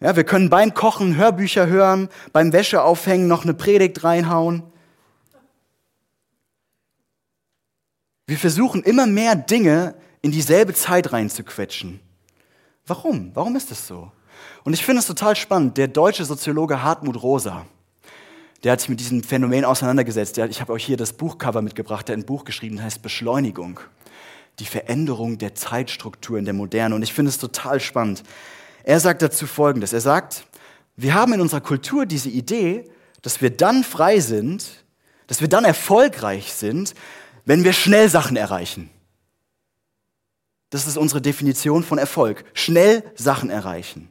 Ja, 0.00 0.16
wir 0.16 0.24
können 0.24 0.48
beim 0.48 0.74
Kochen 0.74 1.16
Hörbücher 1.16 1.66
hören, 1.66 2.08
beim 2.32 2.52
Wäscheaufhängen 2.52 3.28
noch 3.28 3.44
eine 3.44 3.54
Predigt 3.54 4.02
reinhauen. 4.02 4.62
Wir 8.26 8.38
versuchen 8.38 8.82
immer 8.82 9.06
mehr 9.06 9.34
Dinge 9.34 9.94
in 10.22 10.30
dieselbe 10.30 10.72
Zeit 10.72 11.12
reinzuquetschen. 11.12 12.00
Warum? 12.86 13.32
Warum 13.34 13.56
ist 13.56 13.70
das 13.70 13.86
so? 13.86 14.10
Und 14.64 14.72
ich 14.72 14.84
finde 14.84 15.00
es 15.00 15.06
total 15.06 15.36
spannend. 15.36 15.76
Der 15.76 15.88
deutsche 15.88 16.24
Soziologe 16.24 16.82
Hartmut 16.82 17.22
Rosa, 17.22 17.66
der 18.62 18.72
hat 18.72 18.80
sich 18.80 18.88
mit 18.88 19.00
diesem 19.00 19.22
Phänomen 19.22 19.64
auseinandergesetzt. 19.64 20.36
ich 20.38 20.60
habe 20.60 20.72
euch 20.72 20.84
hier 20.84 20.96
das 20.96 21.14
Buchcover 21.14 21.62
mitgebracht, 21.62 22.08
der 22.08 22.16
ein 22.16 22.26
Buch 22.26 22.44
geschrieben, 22.44 22.76
das 22.76 22.84
heißt 22.86 23.02
Beschleunigung. 23.02 23.80
Die 24.58 24.66
Veränderung 24.66 25.38
der 25.38 25.54
Zeitstruktur 25.54 26.38
in 26.38 26.44
der 26.44 26.52
Moderne. 26.52 26.94
Und 26.94 27.02
ich 27.02 27.14
finde 27.14 27.30
es 27.30 27.38
total 27.38 27.80
spannend. 27.80 28.22
Er 28.84 29.00
sagt 29.00 29.22
dazu 29.22 29.46
Folgendes. 29.46 29.92
Er 29.92 30.00
sagt, 30.00 30.44
wir 30.96 31.14
haben 31.14 31.32
in 31.32 31.40
unserer 31.40 31.62
Kultur 31.62 32.04
diese 32.04 32.28
Idee, 32.28 32.84
dass 33.22 33.40
wir 33.40 33.50
dann 33.50 33.84
frei 33.84 34.20
sind, 34.20 34.84
dass 35.26 35.40
wir 35.40 35.48
dann 35.48 35.64
erfolgreich 35.64 36.52
sind, 36.52 36.94
wenn 37.46 37.64
wir 37.64 37.72
schnell 37.72 38.08
Sachen 38.08 38.36
erreichen. 38.36 38.90
Das 40.68 40.86
ist 40.86 40.98
unsere 40.98 41.22
Definition 41.22 41.82
von 41.82 41.98
Erfolg. 41.98 42.44
Schnell 42.52 43.02
Sachen 43.16 43.50
erreichen. 43.50 44.10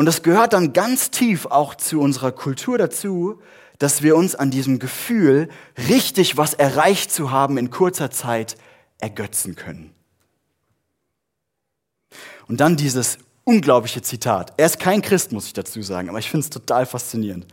Und 0.00 0.06
das 0.06 0.22
gehört 0.22 0.54
dann 0.54 0.72
ganz 0.72 1.10
tief 1.10 1.44
auch 1.44 1.74
zu 1.74 2.00
unserer 2.00 2.32
Kultur 2.32 2.78
dazu, 2.78 3.38
dass 3.76 4.00
wir 4.00 4.16
uns 4.16 4.34
an 4.34 4.50
diesem 4.50 4.78
Gefühl, 4.78 5.50
richtig 5.90 6.38
was 6.38 6.54
erreicht 6.54 7.12
zu 7.12 7.30
haben 7.30 7.58
in 7.58 7.68
kurzer 7.68 8.10
Zeit, 8.10 8.56
ergötzen 8.98 9.56
können. 9.56 9.92
Und 12.48 12.62
dann 12.62 12.78
dieses 12.78 13.18
unglaubliche 13.44 14.00
Zitat. 14.00 14.54
Er 14.56 14.64
ist 14.64 14.80
kein 14.80 15.02
Christ, 15.02 15.32
muss 15.32 15.44
ich 15.44 15.52
dazu 15.52 15.82
sagen, 15.82 16.08
aber 16.08 16.18
ich 16.18 16.30
finde 16.30 16.44
es 16.44 16.50
total 16.50 16.86
faszinierend. 16.86 17.46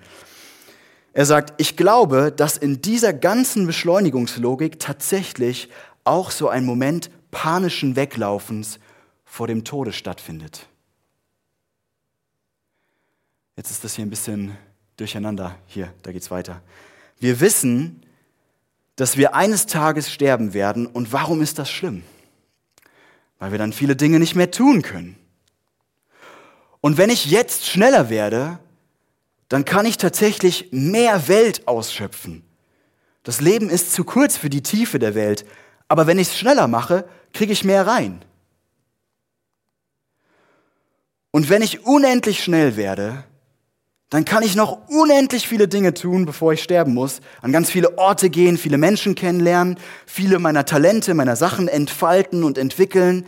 Er 1.11 1.25
sagt, 1.25 1.59
ich 1.59 1.75
glaube, 1.75 2.31
dass 2.31 2.55
in 2.55 2.81
dieser 2.81 3.11
ganzen 3.11 3.67
Beschleunigungslogik 3.67 4.79
tatsächlich 4.79 5.67
auch 6.05 6.31
so 6.31 6.47
ein 6.47 6.63
Moment 6.63 7.11
panischen 7.29 7.97
Weglaufens 7.97 8.79
vor 9.25 9.47
dem 9.47 9.65
Tode 9.65 9.91
stattfindet. 9.91 10.69
Jetzt 13.57 13.71
ist 13.71 13.83
das 13.83 13.95
hier 13.95 14.05
ein 14.05 14.09
bisschen 14.11 14.55
durcheinander. 14.97 15.57
Hier, 15.65 15.91
da 16.03 16.11
geht's 16.11 16.29
weiter. 16.29 16.61
Wir 17.19 17.39
wissen, 17.39 18.03
dass 18.95 19.17
wir 19.17 19.33
eines 19.33 19.65
Tages 19.65 20.11
sterben 20.11 20.53
werden. 20.53 20.85
Und 20.85 21.11
warum 21.11 21.41
ist 21.41 21.57
das 21.57 21.69
schlimm? 21.69 22.03
Weil 23.39 23.51
wir 23.51 23.57
dann 23.57 23.73
viele 23.73 23.95
Dinge 23.95 24.19
nicht 24.19 24.35
mehr 24.35 24.51
tun 24.51 24.83
können. 24.83 25.17
Und 26.81 26.97
wenn 26.97 27.09
ich 27.09 27.25
jetzt 27.25 27.65
schneller 27.65 28.09
werde, 28.09 28.59
dann 29.49 29.65
kann 29.65 29.87
ich 29.87 29.97
tatsächlich 29.97 30.69
mehr 30.71 31.27
Welt 31.27 31.67
ausschöpfen. 31.67 32.43
Das 33.23 33.41
Leben 33.41 33.69
ist 33.69 33.91
zu 33.91 34.03
kurz 34.03 34.37
für 34.37 34.49
die 34.49 34.61
Tiefe 34.61 34.99
der 34.99 35.15
Welt, 35.15 35.45
aber 35.87 36.05
wenn 36.05 36.19
ich 36.19 36.29
es 36.29 36.37
schneller 36.37 36.67
mache, 36.67 37.09
kriege 37.33 37.53
ich 37.53 37.63
mehr 37.63 37.87
rein. 37.87 38.23
Und 41.31 41.49
wenn 41.49 41.61
ich 41.61 41.85
unendlich 41.85 42.43
schnell 42.43 42.75
werde, 42.77 43.23
dann 44.09 44.23
kann 44.23 44.41
ich 44.41 44.55
noch 44.55 44.87
unendlich 44.87 45.47
viele 45.47 45.67
Dinge 45.67 45.93
tun, 45.93 46.25
bevor 46.25 46.53
ich 46.53 46.63
sterben 46.63 46.93
muss, 46.93 47.19
an 47.41 47.51
ganz 47.51 47.69
viele 47.69 47.97
Orte 47.97 48.29
gehen, 48.29 48.57
viele 48.57 48.77
Menschen 48.77 49.15
kennenlernen, 49.15 49.77
viele 50.05 50.39
meiner 50.39 50.65
Talente, 50.65 51.13
meiner 51.13 51.35
Sachen 51.35 51.67
entfalten 51.67 52.43
und 52.43 52.57
entwickeln. 52.57 53.25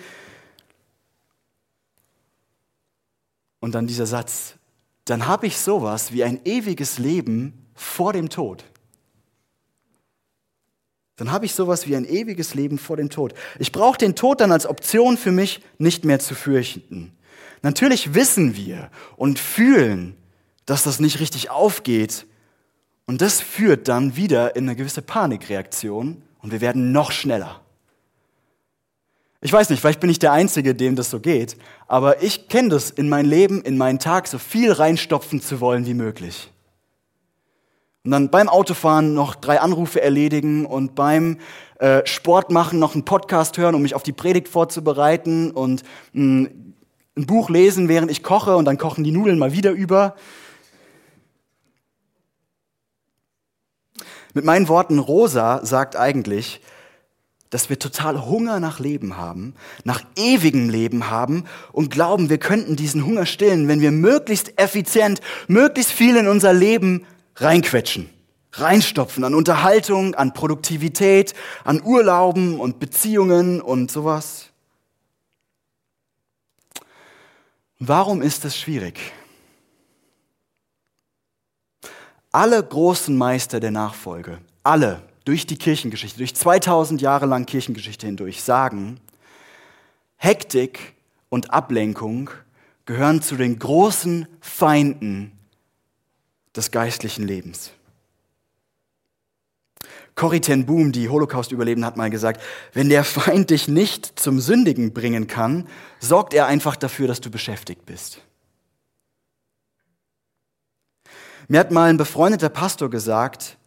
Und 3.59 3.75
dann 3.75 3.87
dieser 3.87 4.05
Satz, 4.05 4.55
dann 5.03 5.27
habe 5.27 5.47
ich 5.47 5.57
sowas 5.57 6.13
wie 6.13 6.23
ein 6.23 6.39
ewiges 6.45 6.97
Leben 6.97 7.65
vor 7.75 8.13
dem 8.13 8.29
Tod. 8.29 8.63
Dann 11.17 11.33
habe 11.33 11.45
ich 11.45 11.53
sowas 11.53 11.85
wie 11.87 11.97
ein 11.97 12.05
ewiges 12.05 12.53
Leben 12.53 12.77
vor 12.77 12.95
dem 12.95 13.09
Tod. 13.09 13.33
Ich 13.57 13.73
brauche 13.73 13.97
den 13.97 14.15
Tod 14.15 14.39
dann 14.39 14.53
als 14.53 14.65
Option 14.65 15.17
für 15.17 15.33
mich 15.33 15.61
nicht 15.77 16.05
mehr 16.05 16.19
zu 16.19 16.35
fürchten. 16.35 17.11
Natürlich 17.61 18.13
wissen 18.13 18.55
wir 18.55 18.89
und 19.17 19.37
fühlen, 19.37 20.15
dass 20.69 20.83
das 20.83 20.99
nicht 20.99 21.19
richtig 21.19 21.49
aufgeht. 21.49 22.27
Und 23.07 23.21
das 23.21 23.41
führt 23.41 23.87
dann 23.87 24.15
wieder 24.15 24.55
in 24.55 24.65
eine 24.65 24.75
gewisse 24.75 25.01
Panikreaktion 25.01 26.21
und 26.41 26.51
wir 26.51 26.61
werden 26.61 26.91
noch 26.91 27.11
schneller. 27.11 27.61
Ich 29.41 29.51
weiß 29.51 29.69
nicht, 29.69 29.79
vielleicht 29.79 29.99
bin 29.99 30.09
ich 30.09 30.19
der 30.19 30.31
Einzige, 30.31 30.75
dem 30.75 30.95
das 30.95 31.09
so 31.09 31.19
geht, 31.19 31.57
aber 31.87 32.21
ich 32.21 32.49
kenne 32.49 32.69
das 32.69 32.91
in 32.91 33.09
mein 33.09 33.25
Leben, 33.25 33.63
in 33.63 33.77
meinen 33.77 33.97
Tag, 33.97 34.27
so 34.27 34.37
viel 34.37 34.71
reinstopfen 34.71 35.41
zu 35.41 35.59
wollen 35.59 35.87
wie 35.87 35.93
möglich. 35.95 36.51
Und 38.03 38.11
dann 38.11 38.29
beim 38.29 38.47
Autofahren 38.47 39.13
noch 39.13 39.35
drei 39.35 39.59
Anrufe 39.61 40.01
erledigen 40.01 40.65
und 40.65 40.93
beim 40.93 41.37
äh, 41.79 42.05
Sport 42.05 42.51
machen 42.51 42.77
noch 42.77 42.93
einen 42.93 43.05
Podcast 43.05 43.57
hören, 43.57 43.75
um 43.75 43.81
mich 43.81 43.95
auf 43.95 44.03
die 44.03 44.13
Predigt 44.13 44.47
vorzubereiten 44.47 45.51
und 45.51 45.83
mh, 46.13 46.47
hm, 46.47 46.73
ein 47.17 47.25
Buch 47.25 47.49
lesen, 47.49 47.89
während 47.89 48.11
ich 48.11 48.23
koche 48.23 48.55
und 48.55 48.65
dann 48.65 48.77
kochen 48.77 49.03
die 49.03 49.11
Nudeln 49.11 49.39
mal 49.39 49.51
wieder 49.51 49.71
über. 49.71 50.15
Mit 54.33 54.45
meinen 54.45 54.67
Worten, 54.67 54.99
Rosa 54.99 55.65
sagt 55.65 55.95
eigentlich, 55.95 56.61
dass 57.49 57.69
wir 57.69 57.79
total 57.79 58.25
Hunger 58.25 58.59
nach 58.59 58.79
Leben 58.79 59.17
haben, 59.17 59.55
nach 59.83 60.03
ewigem 60.15 60.69
Leben 60.69 61.09
haben 61.09 61.45
und 61.71 61.89
glauben, 61.89 62.29
wir 62.29 62.37
könnten 62.37 62.75
diesen 62.75 63.05
Hunger 63.05 63.25
stillen, 63.25 63.67
wenn 63.67 63.81
wir 63.81 63.91
möglichst 63.91 64.59
effizient, 64.59 65.19
möglichst 65.47 65.91
viel 65.91 66.15
in 66.15 66.27
unser 66.27 66.53
Leben 66.53 67.05
reinquetschen, 67.37 68.09
reinstopfen 68.51 69.23
an 69.23 69.33
Unterhaltung, 69.33 70.13
an 70.13 70.33
Produktivität, 70.33 71.33
an 71.63 71.81
Urlauben 71.83 72.59
und 72.59 72.79
Beziehungen 72.79 73.61
und 73.61 73.89
sowas. 73.89 74.45
Warum 77.79 78.21
ist 78.21 78.45
es 78.45 78.57
schwierig? 78.57 78.99
Alle 82.31 82.63
großen 82.63 83.17
Meister 83.17 83.59
der 83.59 83.71
Nachfolge, 83.71 84.37
alle 84.63 85.01
durch 85.25 85.47
die 85.47 85.57
Kirchengeschichte, 85.57 86.19
durch 86.19 86.35
2000 86.35 87.01
Jahre 87.01 87.25
lang 87.25 87.45
Kirchengeschichte 87.45 88.05
hindurch 88.05 88.43
sagen, 88.43 88.99
Hektik 90.17 90.93
und 91.29 91.51
Ablenkung 91.51 92.29
gehören 92.85 93.21
zu 93.21 93.35
den 93.35 93.57
großen 93.57 94.27
Feinden 94.41 95.31
des 96.55 96.71
geistlichen 96.71 97.25
Lebens. 97.25 97.71
Corrie 100.13 100.41
ten 100.41 100.65
Boom, 100.65 100.91
die 100.91 101.07
Holocaust-Überlebende, 101.07 101.87
hat 101.87 101.95
mal 101.95 102.09
gesagt, 102.09 102.41
wenn 102.73 102.89
der 102.89 103.05
Feind 103.05 103.49
dich 103.51 103.67
nicht 103.67 104.19
zum 104.19 104.39
Sündigen 104.39 104.93
bringen 104.93 105.27
kann, 105.27 105.65
sorgt 105.99 106.33
er 106.33 106.45
einfach 106.45 106.75
dafür, 106.75 107.07
dass 107.07 107.21
du 107.21 107.31
beschäftigt 107.31 107.85
bist. 107.85 108.21
Mir 111.51 111.59
hat 111.59 111.71
mal 111.71 111.89
ein 111.89 111.97
befreundeter 111.97 112.49
Pastor 112.49 112.91
gesagt, 112.91 113.57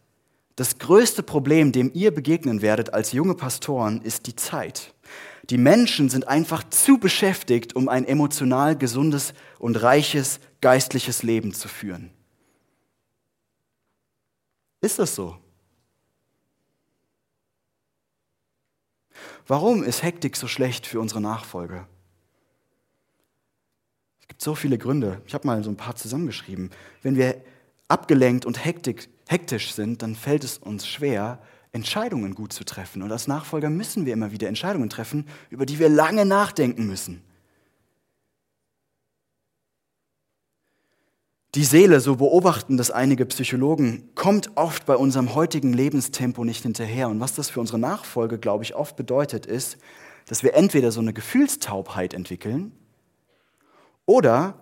das 0.55 0.79
größte 0.79 1.25
Problem, 1.25 1.73
dem 1.73 1.91
ihr 1.93 2.15
begegnen 2.15 2.63
werdet 2.63 2.95
als 2.95 3.11
junge 3.11 3.35
Pastoren, 3.35 4.01
ist 4.03 4.29
die 4.29 4.37
Zeit. 4.37 4.95
Die 5.51 5.59
Menschen 5.59 6.09
sind 6.09 6.29
einfach 6.29 6.63
zu 6.71 6.99
beschäftigt, 6.99 7.75
um 7.75 7.89
ein 7.89 8.05
emotional 8.05 8.79
gesundes 8.79 9.35
und 9.59 9.83
reiches 9.83 10.39
geistliches 10.61 11.25
Leben 11.25 11.53
zu 11.55 11.67
führen. 11.67 12.13
Ist 14.81 15.01
das 15.01 15.17
so? 15.17 15.37
Warum 19.49 19.83
ist 19.83 20.05
Hektik 20.05 20.37
so 20.37 20.47
schlecht 20.47 20.87
für 20.87 21.01
unsere 21.01 21.21
Nachfolge? 21.21 21.89
Es 24.21 24.29
gibt 24.29 24.41
so 24.41 24.55
viele 24.55 24.79
Gründe. 24.79 25.21
Ich 25.27 25.35
habe 25.35 25.49
mal 25.49 25.65
so 25.65 25.71
ein 25.71 25.77
paar 25.77 25.97
zusammengeschrieben. 25.97 26.71
Wenn 27.03 27.17
wir 27.17 27.43
abgelenkt 27.93 28.47
und 28.47 28.65
hektisch 28.65 29.75
sind, 29.75 30.03
dann 30.03 30.15
fällt 30.15 30.45
es 30.45 30.59
uns 30.59 30.87
schwer, 30.87 31.39
Entscheidungen 31.73 32.35
gut 32.35 32.53
zu 32.53 32.65
treffen. 32.65 33.03
Und 33.03 33.13
als 33.13 33.29
Nachfolger 33.29 33.71
müssen 33.71 34.05
wir 34.05 34.13
immer 34.13 34.33
wieder 34.33 34.49
Entscheidungen 34.49 34.91
treffen, 34.91 35.27
über 35.51 35.67
die 35.67 35.79
wir 35.79 35.89
lange 35.89 36.27
nachdenken 36.27 36.87
müssen. 36.87 37.23
Die 41.55 41.65
Seele, 41.65 42.01
so 42.01 42.17
beobachten 42.17 42.79
das 42.79 42.91
einige 42.91 43.27
Psychologen, 43.27 44.09
kommt 44.15 44.57
oft 44.57 44.87
bei 44.87 44.97
unserem 44.97 45.35
heutigen 45.35 45.75
Lebenstempo 45.75 46.45
nicht 46.45 46.63
hinterher. 46.63 47.11
Und 47.11 47.21
was 47.21 47.35
das 47.35 47.51
für 47.51 47.61
unsere 47.61 47.79
Nachfolge, 47.79 48.39
glaube 48.39 48.65
ich, 48.65 48.75
oft 48.75 48.97
bedeutet, 48.97 49.45
ist, 49.45 49.77
dass 50.27 50.43
wir 50.43 50.55
entweder 50.55 50.93
so 50.93 51.01
eine 51.01 51.13
Gefühlstaubheit 51.13 52.15
entwickeln 52.15 52.73
oder 54.07 54.62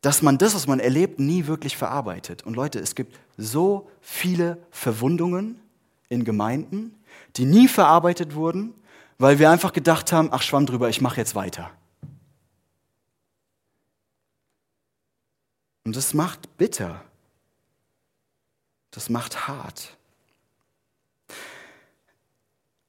dass 0.00 0.22
man 0.22 0.38
das, 0.38 0.54
was 0.54 0.66
man 0.66 0.80
erlebt, 0.80 1.20
nie 1.20 1.46
wirklich 1.46 1.76
verarbeitet. 1.76 2.44
Und 2.44 2.54
Leute, 2.54 2.78
es 2.78 2.94
gibt 2.94 3.18
so 3.36 3.90
viele 4.00 4.58
Verwundungen 4.70 5.60
in 6.08 6.24
Gemeinden, 6.24 6.94
die 7.36 7.44
nie 7.44 7.68
verarbeitet 7.68 8.34
wurden, 8.34 8.74
weil 9.18 9.38
wir 9.38 9.50
einfach 9.50 9.72
gedacht 9.72 10.12
haben, 10.12 10.30
ach 10.32 10.42
schwamm 10.42 10.64
drüber, 10.66 10.88
ich 10.88 11.00
mache 11.00 11.18
jetzt 11.18 11.34
weiter. 11.34 11.70
Und 15.84 15.96
das 15.96 16.14
macht 16.14 16.56
bitter. 16.56 17.04
Das 18.90 19.10
macht 19.10 19.48
hart. 19.48 19.96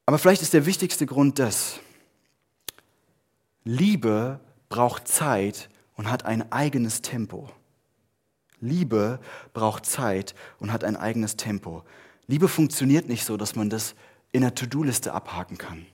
Aber 0.05 0.17
vielleicht 0.17 0.41
ist 0.41 0.53
der 0.53 0.65
wichtigste 0.65 1.05
Grund 1.05 1.39
das. 1.39 1.79
Liebe 3.63 4.39
braucht 4.69 5.07
Zeit 5.07 5.69
und 5.95 6.09
hat 6.09 6.25
ein 6.25 6.51
eigenes 6.51 7.01
Tempo. 7.01 7.49
Liebe 8.59 9.19
braucht 9.53 9.85
Zeit 9.85 10.35
und 10.59 10.71
hat 10.71 10.83
ein 10.83 10.95
eigenes 10.95 11.35
Tempo. 11.35 11.83
Liebe 12.27 12.47
funktioniert 12.47 13.09
nicht 13.09 13.25
so, 13.25 13.37
dass 13.37 13.55
man 13.55 13.69
das 13.69 13.95
in 14.31 14.41
der 14.41 14.55
To-Do-Liste 14.55 15.13
abhaken 15.13 15.57
kann. 15.57 15.85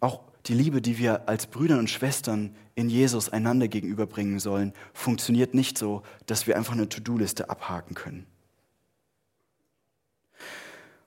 Auch 0.00 0.22
die 0.46 0.54
Liebe, 0.54 0.82
die 0.82 0.98
wir 0.98 1.28
als 1.28 1.46
Brüder 1.46 1.78
und 1.78 1.88
Schwestern 1.88 2.54
in 2.74 2.90
Jesus 2.90 3.28
einander 3.28 3.68
gegenüberbringen 3.68 4.40
sollen, 4.40 4.72
funktioniert 4.92 5.54
nicht 5.54 5.78
so, 5.78 6.02
dass 6.26 6.46
wir 6.46 6.56
einfach 6.56 6.72
eine 6.72 6.88
To-Do-Liste 6.88 7.48
abhaken 7.48 7.94
können. 7.94 8.26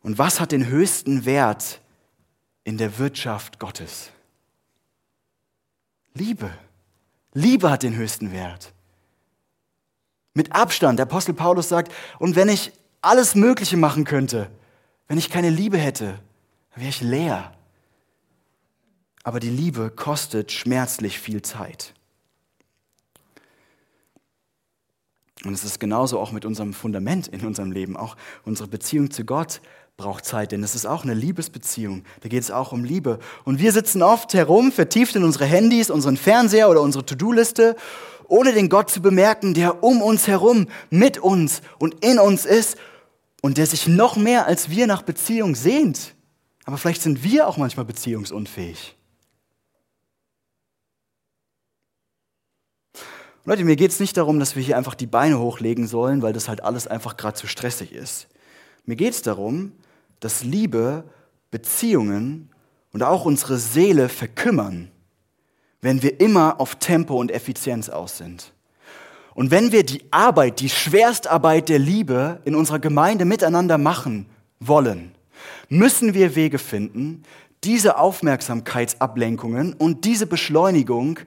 Und 0.02 0.18
was 0.18 0.40
hat 0.40 0.52
den 0.52 0.68
höchsten 0.68 1.26
Wert 1.26 1.82
in 2.64 2.78
der 2.78 2.98
Wirtschaft 2.98 3.60
Gottes? 3.60 4.12
Liebe. 6.14 6.52
Liebe 7.38 7.70
hat 7.70 7.84
den 7.84 7.96
höchsten 7.96 8.32
Wert. 8.32 8.74
Mit 10.34 10.54
Abstand. 10.54 10.98
Der 10.98 11.06
Apostel 11.06 11.36
Paulus 11.36 11.70
sagt, 11.70 11.94
und 12.18 12.36
wenn 12.36 12.50
ich 12.50 12.72
alles 13.02 13.36
Mögliche 13.36 13.78
machen 13.78 14.06
könnte, 14.06 14.50
wenn 15.08 15.20
ich 15.20 15.30
keine 15.30 15.52
Liebe 15.52 15.78
hätte, 15.78 16.20
wäre 16.76 16.90
ich 16.90 17.02
leer. 17.02 17.54
Aber 19.22 19.40
die 19.40 19.52
Liebe 19.52 19.92
kostet 19.92 20.52
schmerzlich 20.52 21.20
viel 21.20 21.44
Zeit. 21.44 21.94
Und 25.46 25.54
es 25.54 25.64
ist 25.64 25.80
genauso 25.80 26.20
auch 26.20 26.32
mit 26.32 26.44
unserem 26.44 26.74
Fundament 26.74 27.28
in 27.28 27.46
unserem 27.46 27.72
Leben. 27.72 27.96
Auch 27.96 28.18
unsere 28.46 28.68
Beziehung 28.68 29.12
zu 29.12 29.26
Gott 29.26 29.62
braucht 29.98 30.26
Zeit, 30.26 30.52
denn 30.52 30.64
es 30.64 30.76
ist 30.76 30.86
auch 30.86 31.04
eine 31.04 31.16
Liebesbeziehung. 31.16 32.04
Da 32.22 32.30
geht 32.30 32.44
es 32.44 32.52
auch 32.52 32.72
um 32.72 32.84
Liebe. 32.84 33.18
Und 33.46 33.60
wir 33.60 33.72
sitzen 33.72 34.04
oft 34.04 34.36
herum, 34.36 34.72
vertieft 34.72 35.16
in 35.16 35.24
unsere 35.24 35.46
Handys, 35.46 35.90
unseren 35.90 36.18
Fernseher 36.18 36.70
oder 36.70 36.82
unsere 36.82 37.04
To-Do-Liste, 37.04 37.76
ohne 38.28 38.54
den 38.54 38.70
Gott 38.70 38.92
zu 38.92 39.02
bemerken, 39.02 39.56
der 39.56 39.84
um 39.84 40.04
uns 40.04 40.28
herum, 40.28 40.68
mit 40.92 41.18
uns 41.18 41.62
und 41.80 42.06
in 42.06 42.20
uns 42.20 42.46
ist 42.46 42.78
und 43.42 43.58
der 43.58 43.66
sich 43.66 43.88
noch 43.88 44.18
mehr 44.18 44.46
als 44.46 44.70
wir 44.70 44.86
nach 44.86 45.02
Beziehung 45.02 45.56
sehnt. 45.56 46.14
Aber 46.66 46.78
vielleicht 46.78 47.02
sind 47.02 47.24
wir 47.24 47.48
auch 47.48 47.58
manchmal 47.58 47.86
beziehungsunfähig. 47.86 48.96
Leute, 53.46 53.64
mir 53.64 53.78
geht 53.78 53.92
es 53.92 54.00
nicht 54.00 54.16
darum, 54.16 54.40
dass 54.40 54.56
wir 54.56 54.62
hier 54.62 54.78
einfach 54.78 54.94
die 54.94 55.08
Beine 55.08 55.40
hochlegen 55.40 55.88
sollen, 55.88 56.22
weil 56.22 56.34
das 56.34 56.50
halt 56.50 56.64
alles 56.64 56.86
einfach 56.86 57.18
gerade 57.18 57.38
zu 57.38 57.48
stressig 57.48 57.94
ist. 57.94 58.28
Mir 58.86 58.96
geht 58.96 59.14
es 59.14 59.22
darum, 59.22 59.74
dass 60.20 60.44
Liebe, 60.44 61.04
Beziehungen 61.52 62.50
und 62.92 63.04
auch 63.04 63.26
unsere 63.26 63.58
Seele 63.58 64.10
verkümmern, 64.10 64.92
wenn 65.82 66.02
wir 66.02 66.20
immer 66.20 66.60
auf 66.60 66.76
Tempo 66.76 67.20
und 67.20 67.32
Effizienz 67.32 67.90
aus 67.90 68.18
sind. 68.18 68.54
Und 69.34 69.52
wenn 69.52 69.72
wir 69.72 69.84
die 69.84 70.02
Arbeit, 70.12 70.60
die 70.60 70.70
Schwerstarbeit 70.70 71.70
der 71.70 71.78
Liebe 71.78 72.42
in 72.44 72.56
unserer 72.56 72.80
Gemeinde 72.80 73.24
miteinander 73.24 73.78
machen 73.78 74.26
wollen, 74.60 75.12
müssen 75.70 76.14
wir 76.16 76.36
Wege 76.36 76.58
finden, 76.58 77.24
diese 77.64 77.98
Aufmerksamkeitsablenkungen 77.98 79.74
und 79.74 80.06
diese 80.06 80.26
Beschleunigung 80.26 81.20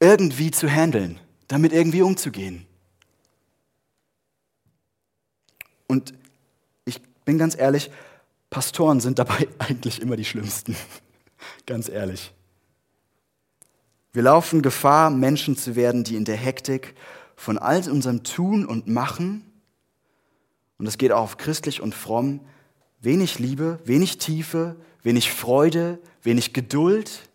irgendwie 0.00 0.50
zu 0.50 0.68
handeln, 0.68 1.20
damit 1.48 1.72
irgendwie 1.72 2.02
umzugehen. 2.02 2.66
Und 5.86 6.14
ich 6.84 7.00
bin 7.24 7.38
ganz 7.38 7.56
ehrlich, 7.56 7.90
Pastoren 8.50 9.00
sind 9.00 9.18
dabei 9.18 9.48
eigentlich 9.58 10.00
immer 10.00 10.16
die 10.16 10.24
Schlimmsten. 10.24 10.76
ganz 11.66 11.88
ehrlich. 11.88 12.32
Wir 14.12 14.22
laufen 14.22 14.62
Gefahr, 14.62 15.10
Menschen 15.10 15.56
zu 15.56 15.76
werden, 15.76 16.04
die 16.04 16.16
in 16.16 16.24
der 16.24 16.36
Hektik 16.36 16.94
von 17.36 17.58
all 17.58 17.88
unserem 17.90 18.22
Tun 18.22 18.64
und 18.64 18.88
Machen, 18.88 19.42
und 20.78 20.84
das 20.84 20.98
geht 20.98 21.12
auch 21.12 21.22
auf 21.22 21.36
christlich 21.36 21.80
und 21.80 21.94
fromm, 21.94 22.40
wenig 23.00 23.38
Liebe, 23.38 23.78
wenig 23.84 24.18
Tiefe, 24.18 24.76
wenig 25.02 25.30
Freude, 25.32 25.98
wenig 26.22 26.52
Geduld, 26.52 27.28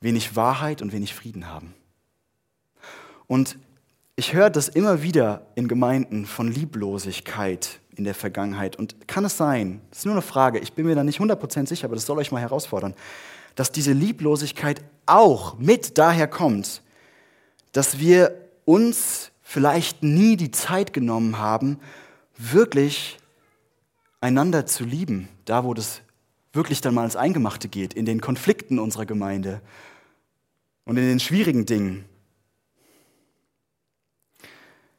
wenig 0.00 0.36
Wahrheit 0.36 0.82
und 0.82 0.92
wenig 0.92 1.14
Frieden 1.14 1.48
haben. 1.48 1.74
Und 3.26 3.58
ich 4.16 4.32
höre 4.32 4.50
das 4.50 4.68
immer 4.68 5.02
wieder 5.02 5.46
in 5.54 5.66
Gemeinden 5.66 6.26
von 6.26 6.50
Lieblosigkeit 6.52 7.80
in 7.96 8.04
der 8.04 8.14
Vergangenheit. 8.14 8.76
Und 8.76 9.08
kann 9.08 9.24
es 9.24 9.36
sein, 9.36 9.80
das 9.90 10.00
ist 10.00 10.04
nur 10.04 10.14
eine 10.14 10.22
Frage, 10.22 10.58
ich 10.58 10.72
bin 10.72 10.86
mir 10.86 10.94
da 10.94 11.04
nicht 11.04 11.20
100% 11.20 11.66
sicher, 11.66 11.86
aber 11.86 11.94
das 11.94 12.06
soll 12.06 12.18
euch 12.18 12.32
mal 12.32 12.40
herausfordern, 12.40 12.94
dass 13.54 13.72
diese 13.72 13.92
Lieblosigkeit 13.92 14.82
auch 15.06 15.58
mit 15.58 15.98
daher 15.98 16.26
kommt, 16.26 16.82
dass 17.72 17.98
wir 17.98 18.34
uns 18.64 19.30
vielleicht 19.42 20.02
nie 20.02 20.36
die 20.36 20.50
Zeit 20.50 20.92
genommen 20.92 21.38
haben, 21.38 21.78
wirklich 22.36 23.18
einander 24.20 24.66
zu 24.66 24.84
lieben, 24.84 25.28
da 25.44 25.64
wo 25.64 25.74
das 25.74 26.00
wirklich 26.52 26.80
dann 26.80 26.94
mal 26.94 27.04
ins 27.04 27.16
Eingemachte 27.16 27.68
geht, 27.68 27.94
in 27.94 28.06
den 28.06 28.20
Konflikten 28.20 28.78
unserer 28.78 29.06
Gemeinde 29.06 29.60
und 30.84 30.96
in 30.96 31.06
den 31.06 31.20
schwierigen 31.20 31.66
Dingen. 31.66 32.04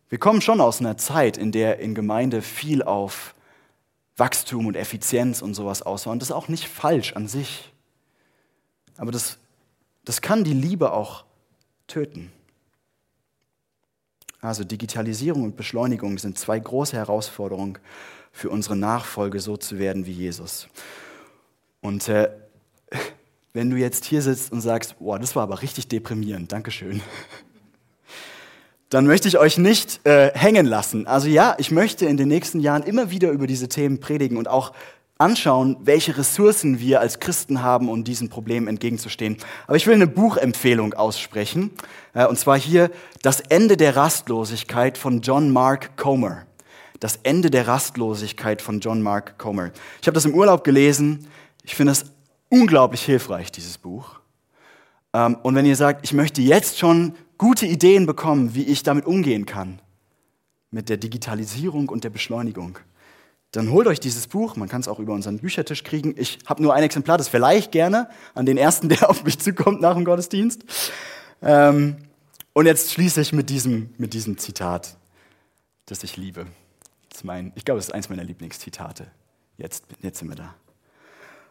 Wir 0.10 0.20
kommen 0.20 0.42
schon 0.42 0.62
aus 0.62 0.80
einer 0.80 0.98
Zeit, 0.98 1.38
in 1.38 1.52
der 1.52 1.80
in 1.80 1.96
Gemeinde 1.96 2.42
viel 2.42 2.84
auf 2.84 3.34
Wachstum 4.18 4.68
und 4.68 4.76
Effizienz 4.76 5.42
und 5.42 5.56
sowas 5.56 5.82
aus 5.82 6.06
war. 6.06 6.14
Und 6.14 6.22
das 6.22 6.30
ist 6.30 6.36
auch 6.36 6.48
nicht 6.48 6.68
falsch 6.68 7.14
an 7.14 7.28
sich. 7.28 7.72
Aber 8.98 9.12
das, 9.12 9.38
das 10.06 10.22
kann 10.22 10.44
die 10.44 10.54
Liebe 10.54 10.94
auch 10.94 11.26
töten. 11.88 12.32
Also 14.42 14.64
Digitalisierung 14.64 15.44
und 15.44 15.58
Beschleunigung 15.58 16.18
sind 16.18 16.38
zwei 16.38 16.60
große 16.60 16.96
Herausforderungen 16.96 17.80
für 18.32 18.50
unsere 18.50 18.76
Nachfolge, 18.76 19.40
so 19.40 19.58
zu 19.58 19.80
werden 19.80 20.06
wie 20.06 20.12
Jesus. 20.12 20.68
Und 21.82 22.08
äh, 22.10 22.30
wenn 23.54 23.70
du 23.70 23.78
jetzt 23.78 24.06
hier 24.06 24.22
sitzt 24.22 24.52
und 24.52 24.62
sagst, 24.62 25.00
boah, 25.00 25.18
das 25.18 25.36
war 25.36 25.44
aber 25.44 25.62
richtig 25.62 25.88
deprimierend, 25.88 26.52
Dankeschön, 26.52 27.02
dann 28.90 29.08
möchte 29.08 29.28
ich 29.28 29.38
euch 29.38 29.58
nicht 29.58 30.06
äh, 30.06 30.32
hängen 30.34 30.66
lassen. 30.66 31.08
Also 31.08 31.28
ja, 31.28 31.56
ich 31.58 31.72
möchte 31.72 32.06
in 32.06 32.18
den 32.18 32.28
nächsten 32.28 32.60
Jahren 32.60 32.84
immer 32.84 33.10
wieder 33.10 33.32
über 33.32 33.48
diese 33.48 33.68
Themen 33.68 34.00
predigen 34.00 34.38
und 34.38 34.48
auch 34.48 34.74
anschauen, 35.18 35.78
welche 35.82 36.18
Ressourcen 36.18 36.80
wir 36.80 37.00
als 37.00 37.20
Christen 37.20 37.62
haben, 37.62 37.90
um 37.90 38.04
diesen 38.04 38.30
Problemen 38.30 38.68
entgegenzustehen. 38.68 39.38
Aber 39.66 39.78
ich 39.78 39.88
will 39.88 39.94
eine 39.94 40.08
Buchempfehlung 40.08 40.94
aussprechen. 40.94 41.72
Äh, 42.14 42.26
und 42.26 42.38
zwar 42.38 42.58
hier 42.58 42.92
Das 43.22 43.40
Ende 43.40 43.78
der 43.78 43.96
Rastlosigkeit 43.96 44.98
von 44.98 45.22
John 45.22 45.52
Mark 45.52 45.98
Comer. 45.98 46.46
Das 47.00 47.20
Ende 47.24 47.50
der 47.50 47.68
Rastlosigkeit 47.68 48.62
von 48.62 48.80
John 48.80 49.02
Mark 49.02 49.38
Comer. 49.38 49.72
Ich 50.02 50.08
habe 50.08 50.16
das 50.16 50.26
im 50.26 50.34
Urlaub 50.34 50.64
gelesen. 50.64 51.28
Ich 51.64 51.76
finde 51.76 51.94
es 51.94 52.06
unglaublich 52.50 53.04
hilfreich, 53.04 53.52
dieses 53.52 53.78
Buch. 53.78 54.20
Ähm, 55.14 55.38
und 55.44 55.56
wenn 55.56 55.66
ihr 55.66 55.76
sagt, 55.76 56.04
ich 56.04 56.14
möchte 56.14 56.42
jetzt 56.42 56.78
schon 56.78 57.16
gute 57.38 57.66
Ideen 57.66 58.06
bekommen, 58.06 58.56
wie 58.56 58.64
ich 58.64 58.84
damit 58.84 59.06
umgehen 59.06 59.46
kann, 59.46 59.82
mit 60.72 60.90
der 60.90 60.98
Digitalisierung 60.98 61.90
und 61.90 62.04
der 62.04 62.10
Beschleunigung, 62.10 62.80
dann 63.52 63.72
holt 63.72 63.88
euch 63.88 64.00
dieses 64.00 64.28
Buch. 64.28 64.56
Man 64.56 64.68
kann 64.68 64.82
es 64.82 64.88
auch 64.88 65.00
über 65.00 65.14
unseren 65.14 65.40
Büchertisch 65.40 65.84
kriegen. 65.84 66.14
Ich 66.18 66.40
habe 66.46 66.62
nur 66.62 66.74
ein 66.74 66.84
Exemplar, 66.84 67.18
das 67.18 67.30
vielleicht 67.30 67.72
gerne 67.72 68.10
an 68.34 68.46
den 68.46 68.58
ersten, 68.58 68.90
der 68.90 69.10
auf 69.10 69.24
mich 69.24 69.40
zukommt 69.40 69.82
nach 69.82 69.96
dem 69.96 70.06
Gottesdienst. 70.06 70.64
Ähm, 71.42 71.98
und 72.54 72.66
jetzt 72.66 72.92
schließe 72.92 73.22
ich 73.22 73.34
mit 73.34 73.50
diesem, 73.50 73.94
mit 73.98 74.14
diesem 74.14 74.38
Zitat, 74.38 74.98
das 75.86 76.04
ich 76.04 76.18
liebe. 76.18 76.48
Das 77.10 77.24
mein, 77.24 77.54
ich 77.56 77.64
glaube, 77.66 77.80
es 77.80 77.88
ist 77.88 77.94
eins 77.94 78.10
meiner 78.10 78.24
Lieblingszitate. 78.24 79.08
Jetzt, 79.58 79.86
jetzt 80.02 80.20
sind 80.20 80.30
wir 80.30 80.36
da. 80.36 80.54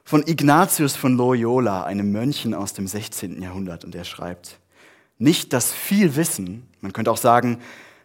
Von 0.05 0.26
Ignatius 0.26 0.97
von 0.97 1.16
Loyola, 1.16 1.85
einem 1.85 2.12
Mönchen 2.12 2.53
aus 2.53 2.74
dem 2.74 2.87
16. 2.87 3.41
Jahrhundert. 3.41 3.85
Und 3.85 3.95
er 3.95 4.05
schreibt, 4.05 4.59
nicht 5.18 5.52
das 5.52 5.72
viel 5.72 6.16
Wissen, 6.16 6.68
man 6.80 6.92
könnte 6.92 7.10
auch 7.10 7.16
sagen, 7.18 7.60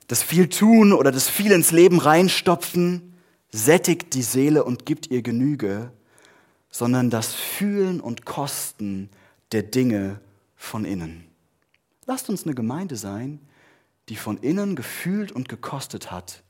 das 0.07 0.24
viel 0.24 0.49
Tun 0.49 0.93
oder 0.93 1.12
das 1.12 1.30
viel 1.30 1.51
ins 1.51 1.72
Leben 1.72 1.99
reinstopfen, 1.99 3.14
sättigt 3.51 4.14
die 4.14 4.22
Seele 4.22 4.64
und 4.64 4.86
gibt 4.86 5.07
ihr 5.07 5.22
Genüge, 5.22 5.91
sondern 6.70 7.10
das 7.10 7.34
Fühlen 7.34 7.99
und 7.99 8.26
Kosten 8.26 9.10
der 9.51 9.64
Dinge 9.64 10.20
von 10.55 10.86
innen. 10.86 11.26
Lasst 12.05 12.30
uns 12.30 12.45
eine 12.45 12.55
Gemeinde 12.55 12.95
sein, 12.95 13.39
die 14.07 14.16
von 14.16 14.38
innen 14.38 14.76
gefühlt 14.76 15.32
und 15.32 15.49
gekostet 15.49 16.12
hat, 16.12 16.43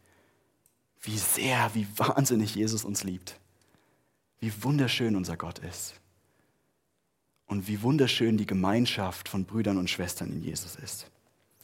wie 1.01 1.17
sehr, 1.17 1.71
wie 1.73 1.87
wahnsinnig 1.97 2.55
Jesus 2.55 2.85
uns 2.85 3.03
liebt, 3.03 3.39
wie 4.39 4.51
wunderschön 4.63 5.15
unser 5.15 5.35
Gott 5.35 5.59
ist 5.59 5.98
und 7.49 7.67
wie 7.67 7.81
wunderschön 7.81 8.37
die 8.37 8.45
Gemeinschaft 8.45 9.27
von 9.27 9.43
Brüdern 9.43 9.77
und 9.77 9.89
Schwestern 9.89 10.31
in 10.31 10.41
Jesus 10.41 10.75
ist. 10.75 11.11